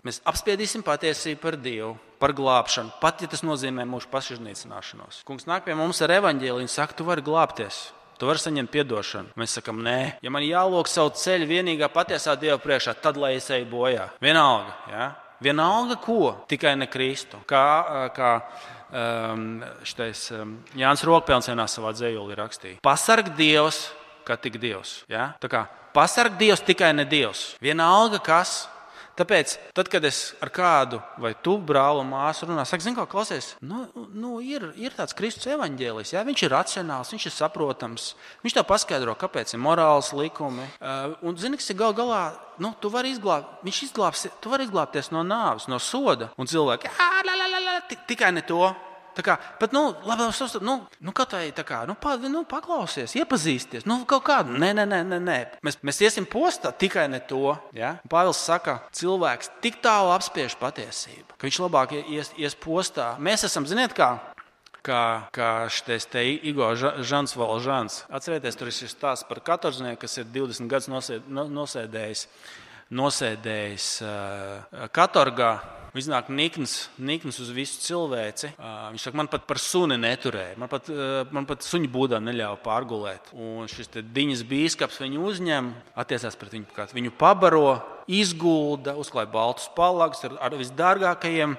Mēs 0.06 0.20
apspiedīsim 0.30 0.84
patiesību 0.86 1.40
par 1.42 1.56
Dievu, 1.58 1.96
par 2.22 2.30
glābšanu, 2.38 2.94
pat 3.02 3.24
ja 3.26 3.30
tas 3.32 3.42
nozīmē 3.42 3.88
mūsu 3.90 4.06
pašiznīcināšanos. 4.12 5.24
Kungs 5.26 5.48
nāk 5.50 5.66
pie 5.66 5.74
mums 5.78 6.02
ar 6.06 6.14
evaņģēliju 6.20 6.68
un 6.68 6.70
saka, 6.70 6.94
tu 6.94 7.08
vari 7.08 7.26
glābties. 7.26 7.88
Tu 8.22 8.30
vari 8.30 8.40
saņemt 8.40 8.78
atdošanu. 8.84 9.34
Mēs 9.36 9.58
sakām, 9.58 9.82
nē, 9.84 9.98
ja 10.24 10.32
man 10.32 10.46
jālūk 10.46 10.88
savu 10.88 11.10
ceļu 11.18 11.50
vienīgā 11.50 11.90
patiesā 11.92 12.38
Dieva 12.40 12.60
priekšā, 12.62 12.94
tad 13.02 13.18
lai 13.20 13.34
es 13.40 13.50
eju 13.52 13.66
bojā. 13.72 14.06
Vienalga, 14.24 14.76
ja? 14.94 15.08
Vienalga 15.44 15.98
ko, 16.00 16.36
tikai 16.48 16.76
ne 16.80 16.88
Kristu. 16.88 17.42
Kā, 17.50 17.66
kā 18.16 18.30
um, 18.94 19.66
šitais, 19.84 20.22
um, 20.38 20.54
Jānis 20.78 21.04
Rokpelns 21.10 21.50
vienā 21.52 21.66
savā 21.68 21.92
dzējolī 21.98 22.38
rakstīja. 22.40 22.80
Pasarg 22.86 23.34
Dievs, 23.36 23.88
kā 24.26 24.38
tik 24.40 24.62
Dievs. 24.62 25.02
Ja? 25.12 25.34
Kā 25.42 25.66
pasarg 25.98 26.38
Dievs, 26.40 26.64
tikai 26.64 26.94
ne 26.96 27.04
Dievs. 27.10 27.56
Vienalga 27.64 28.22
kas, 28.24 28.62
Tāpēc, 29.16 29.54
tad, 29.76 29.88
kad 29.92 30.04
es 30.04 30.34
ar 30.44 30.50
kādu 30.52 31.00
vai 31.24 31.32
tu 31.44 31.56
brāli 31.56 32.04
māsu 32.08 32.50
runāju, 32.50 32.68
saka, 32.68 32.84
zini, 32.84 32.98
ko 32.98 33.06
klausies, 33.08 33.54
nu, 33.64 33.86
nu, 34.12 34.38
ir, 34.44 34.68
ir 34.76 34.96
tāds 34.98 35.16
Kristus 35.16 35.48
evaņģēlijs, 35.54 36.12
ja? 36.18 36.24
viņš 36.28 36.44
ir 36.44 36.52
racionāls, 36.52 37.14
viņš 37.16 37.28
ir 37.30 37.36
saprotams, 37.36 38.10
viņš 38.44 38.58
tev 38.58 38.66
paskaidro, 38.68 39.16
kāpēc 39.20 39.56
ir 39.56 39.62
morāls 39.64 40.12
likumi. 40.16 40.68
Uh, 40.82 41.16
un, 41.24 41.40
zini, 41.40 41.60
kas 41.62 41.72
ir 41.72 41.80
gal 41.80 41.96
galā, 41.96 42.24
nu, 42.60 42.74
tu 42.84 42.92
vari 42.92 43.14
izglābt, 43.16 43.62
viņš 43.64 43.84
izglābs, 43.88 44.26
tu 44.44 44.52
vari 44.52 44.68
izglābties 44.68 45.14
no 45.16 45.24
nāves, 45.24 45.70
no 45.72 45.80
soda. 45.80 46.34
Un 46.36 46.52
cilvēki, 46.52 46.92
tikai 48.12 48.36
ne 48.36 48.44
to. 48.44 48.68
Kā, 49.24 49.38
bet, 49.62 49.72
nu, 49.76 49.94
labi, 50.04 50.28
nu, 50.66 50.76
nu, 51.00 51.16
katrai 51.16 51.48
tā 51.56 51.64
kā, 51.68 51.84
nu, 51.88 51.96
pa, 51.96 52.18
nu, 52.20 52.44
paklausies, 52.50 53.16
iepazīsties. 53.16 53.88
Nu, 53.88 54.02
kaut 54.10 54.26
kādu, 54.28 54.58
nē, 54.60 54.74
nē, 54.76 54.86
nē, 54.92 55.02
nē, 55.14 55.20
nē. 55.24 55.40
Mēs, 55.66 55.80
mēs 55.86 56.02
iesim 56.04 56.28
postā 56.28 56.74
tikai 56.76 57.08
ne 57.12 57.22
to. 57.24 57.56
Ja? 57.76 57.96
Pāvils 58.12 58.42
saka, 58.44 58.82
cilvēks 58.96 59.54
tik 59.64 59.80
tālu 59.86 60.12
apspiež 60.16 60.58
patiesību, 60.60 61.38
ka 61.38 61.48
viņš 61.48 61.62
labāk 61.64 61.98
ies, 62.04 62.34
ies 62.40 62.58
postā. 62.60 63.14
Mēs 63.22 63.48
esam, 63.48 63.68
ziniet, 63.70 63.96
kā 63.96 64.16
kā, 64.86 65.28
kā 65.34 65.52
šis 65.72 66.08
te 66.12 66.24
Igor 66.46 66.78
Žants 66.78 67.36
Valžants. 67.38 68.04
Atcerieties, 68.14 68.58
tur 68.60 68.70
ir 68.70 68.76
šis 68.76 68.94
stāsts 68.96 69.28
par 69.30 69.42
katorznieku, 69.46 70.04
kas 70.06 70.20
ir 70.22 70.30
20 70.34 70.70
gadus 70.72 70.90
nosēd, 70.92 71.30
nosēdējis, 71.30 72.26
nosēdējis 72.96 73.90
uh, 74.06 74.86
katorgā. 74.96 75.56
Viņš 75.96 76.08
nāk 76.12 76.28
nikns, 76.28 76.90
nikns 77.00 77.38
uz 77.40 77.54
visu 77.56 77.80
cilvēci. 77.86 78.50
Viņš 78.60 79.06
saka, 79.08 79.16
man 79.16 79.30
pat 79.32 79.46
par 79.48 79.62
suni 79.64 79.96
neturēja. 79.96 80.58
Man 80.60 80.68
pat, 80.68 80.90
man 81.32 81.48
pat 81.48 81.64
suņu 81.64 81.88
būdā 81.94 82.20
neļāva 82.20 82.60
pārgulēt. 82.66 83.32
Un 83.32 83.70
šis 83.72 83.94
diņas 83.96 84.44
bīskaps 84.50 85.00
viņu 85.00 85.24
uzņem, 85.30 85.72
attiecās 85.96 86.36
pret 86.36 86.58
viņu, 86.58 86.68
kā 86.76 86.90
viņu 86.92 87.16
pabaro, 87.16 87.78
izgulda, 88.12 88.98
uzklāja 89.00 89.32
baltus 89.32 89.72
palagus 89.78 90.28
ar, 90.28 90.36
ar 90.44 90.60
visdārgākajiem 90.60 91.56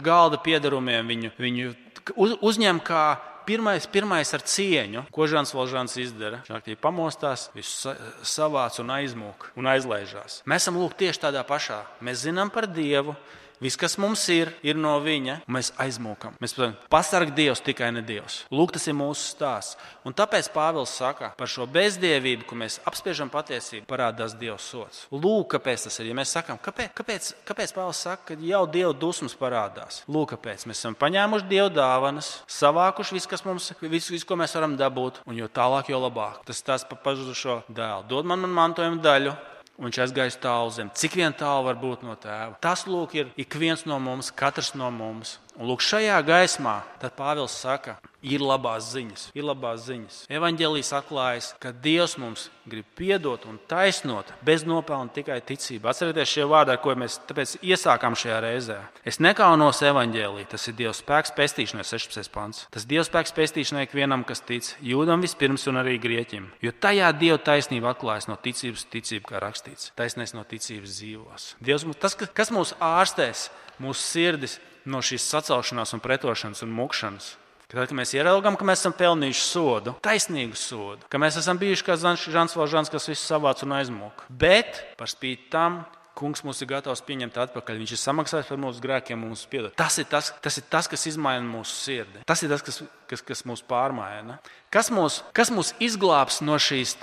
galda 0.00 0.40
piedarumiem. 0.40 1.12
Viņu, 1.12 1.34
viņu 1.36 1.76
uz, 2.16 2.36
uzņem 2.40 2.80
kā 2.80 3.06
pirmais, 3.46 3.86
pirmais 3.92 4.32
ar 4.34 4.42
cieņu, 4.56 5.06
ko 5.12 5.28
Žants 5.30 5.52
Valžants 5.54 6.00
izdara. 6.00 6.40
Viņš 6.46 6.58
aktīvi 6.58 6.80
pamostās, 6.80 7.50
visu 7.54 7.92
savāc 8.26 8.80
un 8.82 8.92
aizmūk 8.96 9.50
un 9.56 9.68
aizlaižās. 9.76 10.40
Mēs 10.48 10.64
esam 10.64 10.80
lūk 10.80 10.96
tieši 10.98 11.28
tādā 11.28 11.44
pašā. 11.46 11.84
Mēs 12.00 12.24
zinām 12.26 12.50
par 12.54 12.66
Dievu, 12.70 13.14
Viss, 13.62 13.78
kas 13.80 13.96
mums 13.96 14.20
ir, 14.32 14.50
ir 14.66 14.76
no 14.76 14.92
viņa. 15.00 15.38
Mēs 15.48 15.72
aizmūkam. 15.80 16.34
Mēs 16.42 16.52
pasargājam 16.92 17.36
Dievs, 17.36 17.62
tikai 17.64 17.88
ne 17.94 18.02
Dievs. 18.04 18.42
Lūk, 18.52 18.74
tas 18.76 18.84
ir 18.88 18.96
mūsu 18.96 19.30
stāsts. 19.32 19.78
Un 20.06 20.14
tāpēc 20.16 20.50
Pāvils 20.54 20.92
saka, 20.92 21.32
par 21.38 21.48
šo 21.50 21.64
bezdievību, 21.70 22.44
ko 22.46 22.58
mēs 22.60 22.78
apspiežam 22.86 23.30
patiesību, 23.32 23.86
parādās 23.88 24.36
Dieva 24.38 24.58
sots. 24.62 25.06
Lūk, 25.10 25.56
kāpēc 25.56 25.88
tas 25.88 25.98
ir. 26.02 26.10
Ja 26.10 26.18
mēs 26.18 26.34
sakām, 26.36 26.60
kāpēc, 26.62 26.92
kāpēc, 27.00 27.30
kāpēc 27.48 27.74
Pāvils 27.76 28.04
saka, 28.04 28.34
ka 28.34 28.38
jau 28.44 28.62
Dieva 28.70 28.92
dusmas 28.92 29.34
parādās? 29.40 30.02
Lūk, 30.06 30.36
kāpēc 30.36 30.68
mēs 30.68 30.84
esam 30.84 30.98
paņēmuši 31.00 31.50
Dieva 31.50 31.72
dāvanas, 31.72 32.30
savākuši 32.60 33.16
visu, 33.16 33.32
kas 33.32 33.44
mums 33.48 33.72
ir, 33.72 33.82
visu, 33.88 34.12
visu, 34.14 34.28
ko 34.28 34.38
mēs 34.38 34.54
varam 34.58 34.76
dabūt, 34.78 35.24
un 35.26 35.40
jo 35.40 35.48
tālāk, 35.48 35.90
jo 35.90 36.00
labāk. 36.04 36.44
Tas 36.46 36.62
tas 36.62 36.86
par 36.86 37.00
pazudušo 37.02 37.62
dēlu. 37.72 38.06
Dod 38.12 38.28
man, 38.28 38.44
man 38.44 38.54
mantojumu 38.60 39.02
daļu, 39.02 39.34
un 39.76 39.88
viņš 39.88 40.02
aizgājis 40.06 40.38
tālu 40.42 40.72
zem. 40.74 40.90
Cik 40.96 41.16
vien 41.20 41.34
tālu 41.36 41.66
var 41.68 41.80
būt 41.80 42.04
no 42.06 42.16
tēva? 42.20 42.56
Tas 42.60 42.86
lūk, 42.88 43.16
ir 43.16 43.32
ik 43.36 43.56
viens 43.60 43.84
no 43.88 43.98
mums, 44.02 44.32
katrs 44.32 44.74
no 44.74 44.90
mums. 44.90 45.36
Un 45.56 45.70
lūk, 45.70 45.80
šajā 45.80 46.18
gaismā 46.26 46.82
Pāvils 47.16 47.54
saka, 47.54 47.94
ir 48.26 48.42
labās 48.42 48.90
ziņas. 48.90 49.28
Ir 49.36 49.46
labās 49.46 49.86
ziņas. 49.86 50.16
Evangelijas 50.32 50.90
atklājas, 50.98 51.52
ka 51.62 51.70
Dievs 51.70 52.16
mums 52.20 52.48
grib 52.66 52.88
piedot 52.98 53.46
un 53.48 53.56
taisnot 53.70 54.32
bez 54.44 54.66
nopelna 54.66 55.12
tikai 55.14 55.38
ticību. 55.46 55.86
Atcerieties 55.88 56.32
šie 56.34 56.44
vārdi, 56.50 56.74
ar 56.74 56.80
ko 56.82 56.96
mēs 56.98 57.20
iesākām 57.62 58.18
šajā 58.18 58.40
reizē. 58.42 58.78
Es 59.06 59.20
nekaunos 59.22 59.80
evanģēlī, 59.86 60.44
tas 60.50 60.66
ir 60.68 60.76
Dieva 60.76 60.92
spēks 60.96 61.32
pestīšanai, 61.38 61.86
16. 61.86 62.32
pants. 62.34 62.66
Tas 62.74 62.88
Dieva 62.90 63.06
spēks 63.06 63.34
pestīšanai 63.36 63.86
ikvienam, 63.86 64.26
kas 64.26 64.42
tic, 64.44 64.74
jūdam 64.84 65.24
vispirms 65.24 65.68
un 65.70 65.80
arī 65.80 65.96
grieķim. 66.02 66.50
Jo 66.64 66.74
tajā 66.74 67.12
Dieva 67.16 67.40
taisnība 67.40 67.94
atklājas 67.94 68.28
no 68.28 68.36
ticības 68.36 68.88
ticību, 68.92 69.30
kā 69.30 69.40
rakstīts. 69.46 69.92
Taisnēs 69.96 70.36
no 70.36 70.44
ticības 70.44 70.98
dzīvos. 70.98 71.52
Dievs, 71.64 71.86
tas, 72.02 72.18
kas 72.18 72.52
mūs 72.52 72.74
ārstēs, 72.82 73.48
mūsu 73.80 74.02
sirdis 74.02 74.58
no 74.90 75.02
šīs 75.04 75.26
sacelšanās, 75.32 75.94
un 75.96 76.02
pretošanas 76.04 76.64
un 76.66 76.72
mūkšanas. 76.76 77.34
Tad, 77.66 77.80
kad 77.88 77.96
mēs 77.98 78.14
ieraugām, 78.14 78.54
ka 78.54 78.66
mēs 78.66 78.84
esam 78.84 78.94
pelnījuši 78.94 79.42
sodu, 79.42 79.96
taisnīgu 80.04 80.54
sodu, 80.58 81.08
ka 81.10 81.18
mēs 81.18 81.40
esam 81.40 81.58
bijuši 81.58 81.86
kā 81.88 81.96
Žants 81.98 82.54
Valžants, 82.54 82.92
kas 82.92 83.08
visu 83.10 83.24
savāc 83.24 83.64
un 83.66 83.74
aizmūk. 83.80 84.22
Bet 84.30 84.84
par 85.00 85.10
spīti 85.10 85.50
tam 85.50 85.82
Kungs 86.16 86.40
mūs 86.46 86.62
ir 86.64 86.70
gatavs 86.70 87.02
pieņemt 87.04 87.34
atpakaļ. 87.42 87.76
Viņš 87.82 87.92
ir 87.92 88.00
samaksājis 88.00 88.48
par 88.48 88.60
mūsu 88.60 88.80
grēkiem, 88.80 89.20
mums 89.20 89.42
piedod. 89.52 89.74
Tas 89.76 89.98
ir 90.00 90.06
tas, 90.08 90.30
tas 90.40 90.56
ir 90.56 90.64
tas, 90.72 90.88
kas 90.88 91.04
izmaina 91.10 91.44
mūsu 91.44 91.74
sirdi. 91.76 92.22
Tas 92.24 92.40
ir 92.40 92.48
tas, 92.48 92.64
kas, 92.64 92.80
kas, 93.10 93.20
kas 93.20 93.44
mūs 93.44 93.60
pārmaina. 93.68 94.38
Kas 94.72 94.88
mūs, 94.88 95.20
kas 95.36 95.52
mūs 95.52 95.74
izglābs 95.76 96.40
no 96.40 96.56
šīs 96.56 96.96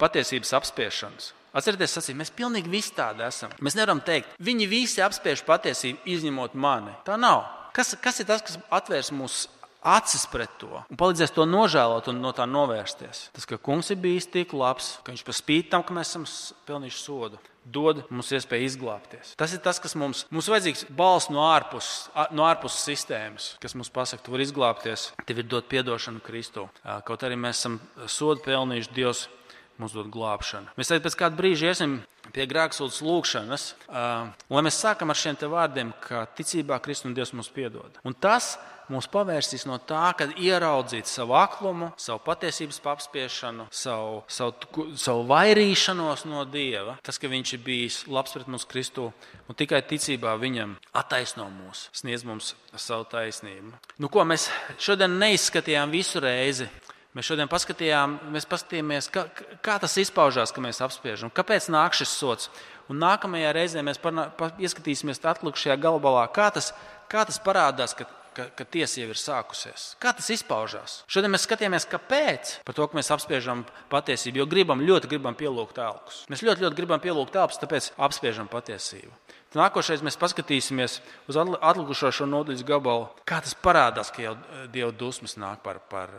patiesības 0.00 0.52
apspiešanas? 0.60 1.32
Atcerieties, 1.56 1.94
sacīt, 1.96 2.18
mēs 2.18 2.30
pilnīgi 2.34 2.70
visi 2.70 2.92
tādi 2.94 3.24
esam. 3.26 3.54
Mēs 3.64 3.74
nevaram 3.78 4.02
teikt, 4.06 4.36
viņi 4.38 4.68
visi 4.70 5.02
apspiež 5.02 5.42
patiesību, 5.48 6.04
izņemot 6.14 6.54
mani. 6.54 6.94
Tā 7.06 7.18
nav. 7.18 7.42
Kas, 7.74 7.94
kas 8.02 8.22
ir 8.22 8.28
tas, 8.30 8.42
kas 8.46 8.58
atvērs 8.70 9.10
mūsu 9.14 9.50
acis 9.80 10.26
pret 10.28 10.50
to 10.60 10.82
un 10.82 10.98
palīdzēs 11.00 11.32
to 11.32 11.46
nožēlot 11.48 12.10
un 12.12 12.18
no 12.22 12.32
tā 12.36 12.44
novērsties? 12.50 13.28
Tas, 13.34 13.46
ka 13.48 13.58
kungs 13.62 13.90
ir 13.94 14.00
bijis 14.02 14.28
tik 14.30 14.52
labs, 14.54 14.98
ka 15.04 15.14
viņš 15.14 15.24
par 15.26 15.38
spīti 15.38 15.70
tam, 15.72 15.86
ka 15.86 15.96
mēs 15.96 16.12
esam 16.12 16.26
pelnījuši 16.68 17.00
sodu, 17.00 17.40
dod 17.64 18.02
mums 18.10 18.30
iespēju 18.34 18.68
izglābties. 18.68 19.34
Tas 19.40 19.54
ir 19.54 19.62
tas, 19.64 19.80
kas 19.82 19.96
mums, 19.98 20.24
mums 20.34 20.50
vajadzīgs 20.50 20.86
balss 20.96 21.30
no 21.32 21.44
ārpuses, 21.48 22.10
no 22.34 22.46
ārpuses 22.48 22.86
sistēmas, 22.90 23.54
kas 23.62 23.76
mums 23.78 23.92
pasaka, 23.94 24.24
tu 24.24 24.34
vari 24.34 24.46
izglābties, 24.48 25.10
tev 25.26 25.42
ir 25.42 25.50
dot 25.50 25.70
atdošanu 25.70 26.22
Kristu. 26.24 26.68
Kaut 27.06 27.26
arī 27.26 27.38
mēs 27.40 27.62
esam 27.62 27.78
sodu 28.06 28.42
pelnījuši 28.46 28.96
Dievs 28.96 29.28
mums 29.80 29.96
dod 29.96 30.10
glābšanu. 30.12 30.74
Mēs 30.78 30.92
arī 30.92 31.04
pēc 31.06 31.18
kāda 31.18 31.38
brīža 31.40 31.72
iesim 31.72 32.00
pie 32.34 32.46
grēksūdzes 32.50 33.02
lūgšanas, 33.04 33.68
uh, 33.88 34.28
lai 34.52 34.64
mēs 34.66 34.78
sākam 34.82 35.10
ar 35.10 35.18
šiem 35.18 35.40
vārdiem, 35.50 35.94
ka 36.04 36.26
ticībā 36.38 36.78
Kristus 36.84 37.10
un 37.10 37.16
Dievs 37.16 37.34
mums 37.34 37.50
piedod. 37.54 37.98
Un 38.06 38.14
tas 38.14 38.54
mūs 38.90 39.06
pavērsīs 39.10 39.66
no 39.70 39.78
tā, 39.86 40.10
ka 40.18 40.26
ieraudzīt 40.34 41.08
savu 41.08 41.36
aklumu, 41.38 41.92
savu 42.00 42.20
patiesības 42.26 42.80
apspiešanu, 42.92 43.68
savu, 43.70 44.22
savu, 44.26 44.86
savu 44.98 45.26
vairīšanos 45.30 46.26
no 46.30 46.44
Dieva. 46.48 46.98
Tas, 47.06 47.18
ka 47.18 47.30
Viņš 47.30 47.52
ir 47.54 47.62
bijis 47.62 48.00
labs 48.10 48.34
pret 48.34 48.48
mums 48.50 48.66
Kristu 48.66 49.12
un 49.46 49.58
tikai 49.58 49.82
ticībā 49.86 50.34
Viņam 50.40 50.74
attaisno 50.98 51.46
mūs, 51.52 51.86
sniedz 51.94 52.26
mums 52.26 52.54
savu 52.74 53.06
taisnību. 53.12 53.76
Nu, 54.02 54.10
ko 54.10 54.24
mēs 54.26 54.48
šodien 54.82 55.14
neizskatījām 55.20 55.94
visu 55.94 56.22
reizi? 56.22 56.66
Mēs 57.10 57.26
šodien 57.26 57.48
mēs 57.50 58.46
paskatījāmies, 58.46 59.08
kā, 59.10 59.24
kā 59.66 59.78
tas 59.82 59.96
izpaužās, 59.98 60.52
ka 60.54 60.62
mēs 60.62 60.78
apspiežam, 60.84 61.32
kāpēc 61.34 61.66
nāk 61.74 61.96
šis 61.98 62.12
sots. 62.14 62.50
Un 62.90 63.02
nākamajā 63.02 63.50
reizē 63.54 63.82
mēs 63.86 63.98
parnā, 64.02 64.28
pa, 64.34 64.52
ieskatīsimies 64.62 65.22
atlikušajā 65.32 65.76
galvā, 65.82 66.22
kā 66.34 66.48
tas, 66.54 66.70
kā 67.10 67.24
tas 67.26 67.38
parādās, 67.42 67.96
ka, 67.98 68.06
ka, 68.34 68.46
ka 68.54 68.66
tiesa 68.66 69.02
jau 69.02 69.10
ir 69.10 69.18
sākusies. 69.18 69.88
Kā 70.02 70.14
tas 70.14 70.30
izpaužās? 70.34 71.00
Šodien 71.10 71.34
mēs 71.34 71.46
skatījāmies, 71.46 71.86
kāpēc. 71.90 72.56
Par 72.66 72.78
to, 72.78 72.86
ka 72.86 72.98
mēs 72.98 73.10
apspiežam 73.14 73.66
patiesību, 73.90 74.42
jo 74.42 74.48
gribam, 74.50 74.82
ļoti 74.86 75.10
gribam 75.10 75.38
pielūgt 75.38 75.78
telkus. 75.78 76.24
Mēs 76.30 76.46
ļoti, 76.46 76.66
ļoti 76.66 76.78
gribam 76.78 77.02
pielūgt 77.02 77.34
telkus, 77.34 77.58
tāpēc 77.62 77.90
apspiežam 78.06 78.50
patiesību. 78.50 79.10
Nākošais 79.50 80.04
mēs 80.06 80.14
paskatīsimies 80.14 81.00
uz 81.26 81.36
atlikušo 81.40 82.12
šo 82.14 82.26
nodaļas 82.30 82.62
gabalu, 82.66 83.08
kā 83.26 83.40
tas 83.42 83.56
parādās, 83.58 84.12
ka 84.14 84.22
jau 84.22 84.36
Dieva 84.70 84.92
dusmas 84.94 85.34
nāk 85.40 85.64
par, 85.64 85.80
par, 85.90 86.12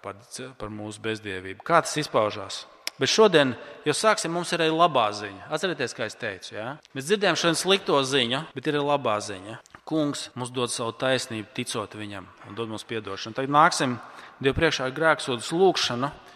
par, 0.00 0.20
par 0.56 0.72
mūsu 0.72 1.02
bezdievību. 1.04 1.60
Kā 1.66 1.82
tas 1.84 1.98
izpaužās? 2.00 2.62
Bet 3.00 3.08
šodien 3.08 3.54
jau 3.84 3.94
sāksim, 3.96 4.32
mums 4.32 4.50
ir 4.52 4.60
arī 4.60 4.72
labā 4.76 5.06
ziņa. 5.16 5.46
Atcerieties, 5.52 5.94
kā 5.96 6.08
es 6.08 6.16
teicu, 6.20 6.54
ja? 6.56 6.74
mēs 6.96 7.06
dzirdējām 7.08 7.38
šodien 7.40 7.56
slikto 7.56 8.00
ziņu, 8.04 8.42
bet 8.56 8.66
ir 8.68 8.76
arī 8.76 8.86
labā 8.90 9.14
ziņa. 9.24 9.56
Kungs 9.88 10.26
mums 10.36 10.52
dod 10.52 10.72
savu 10.72 10.92
taisnību, 11.00 11.48
ticot 11.56 11.96
viņam, 11.96 12.28
un 12.48 12.58
dod 12.58 12.68
mums 12.72 12.84
atdošanu. 12.84 13.36
Tagad 13.36 13.56
nāksim 13.56 13.96
Dievu 14.40 14.56
priekšā 14.56 14.86
ar 14.88 14.92
grēksūdas 14.96 15.48
lūgšanu, 15.52 16.08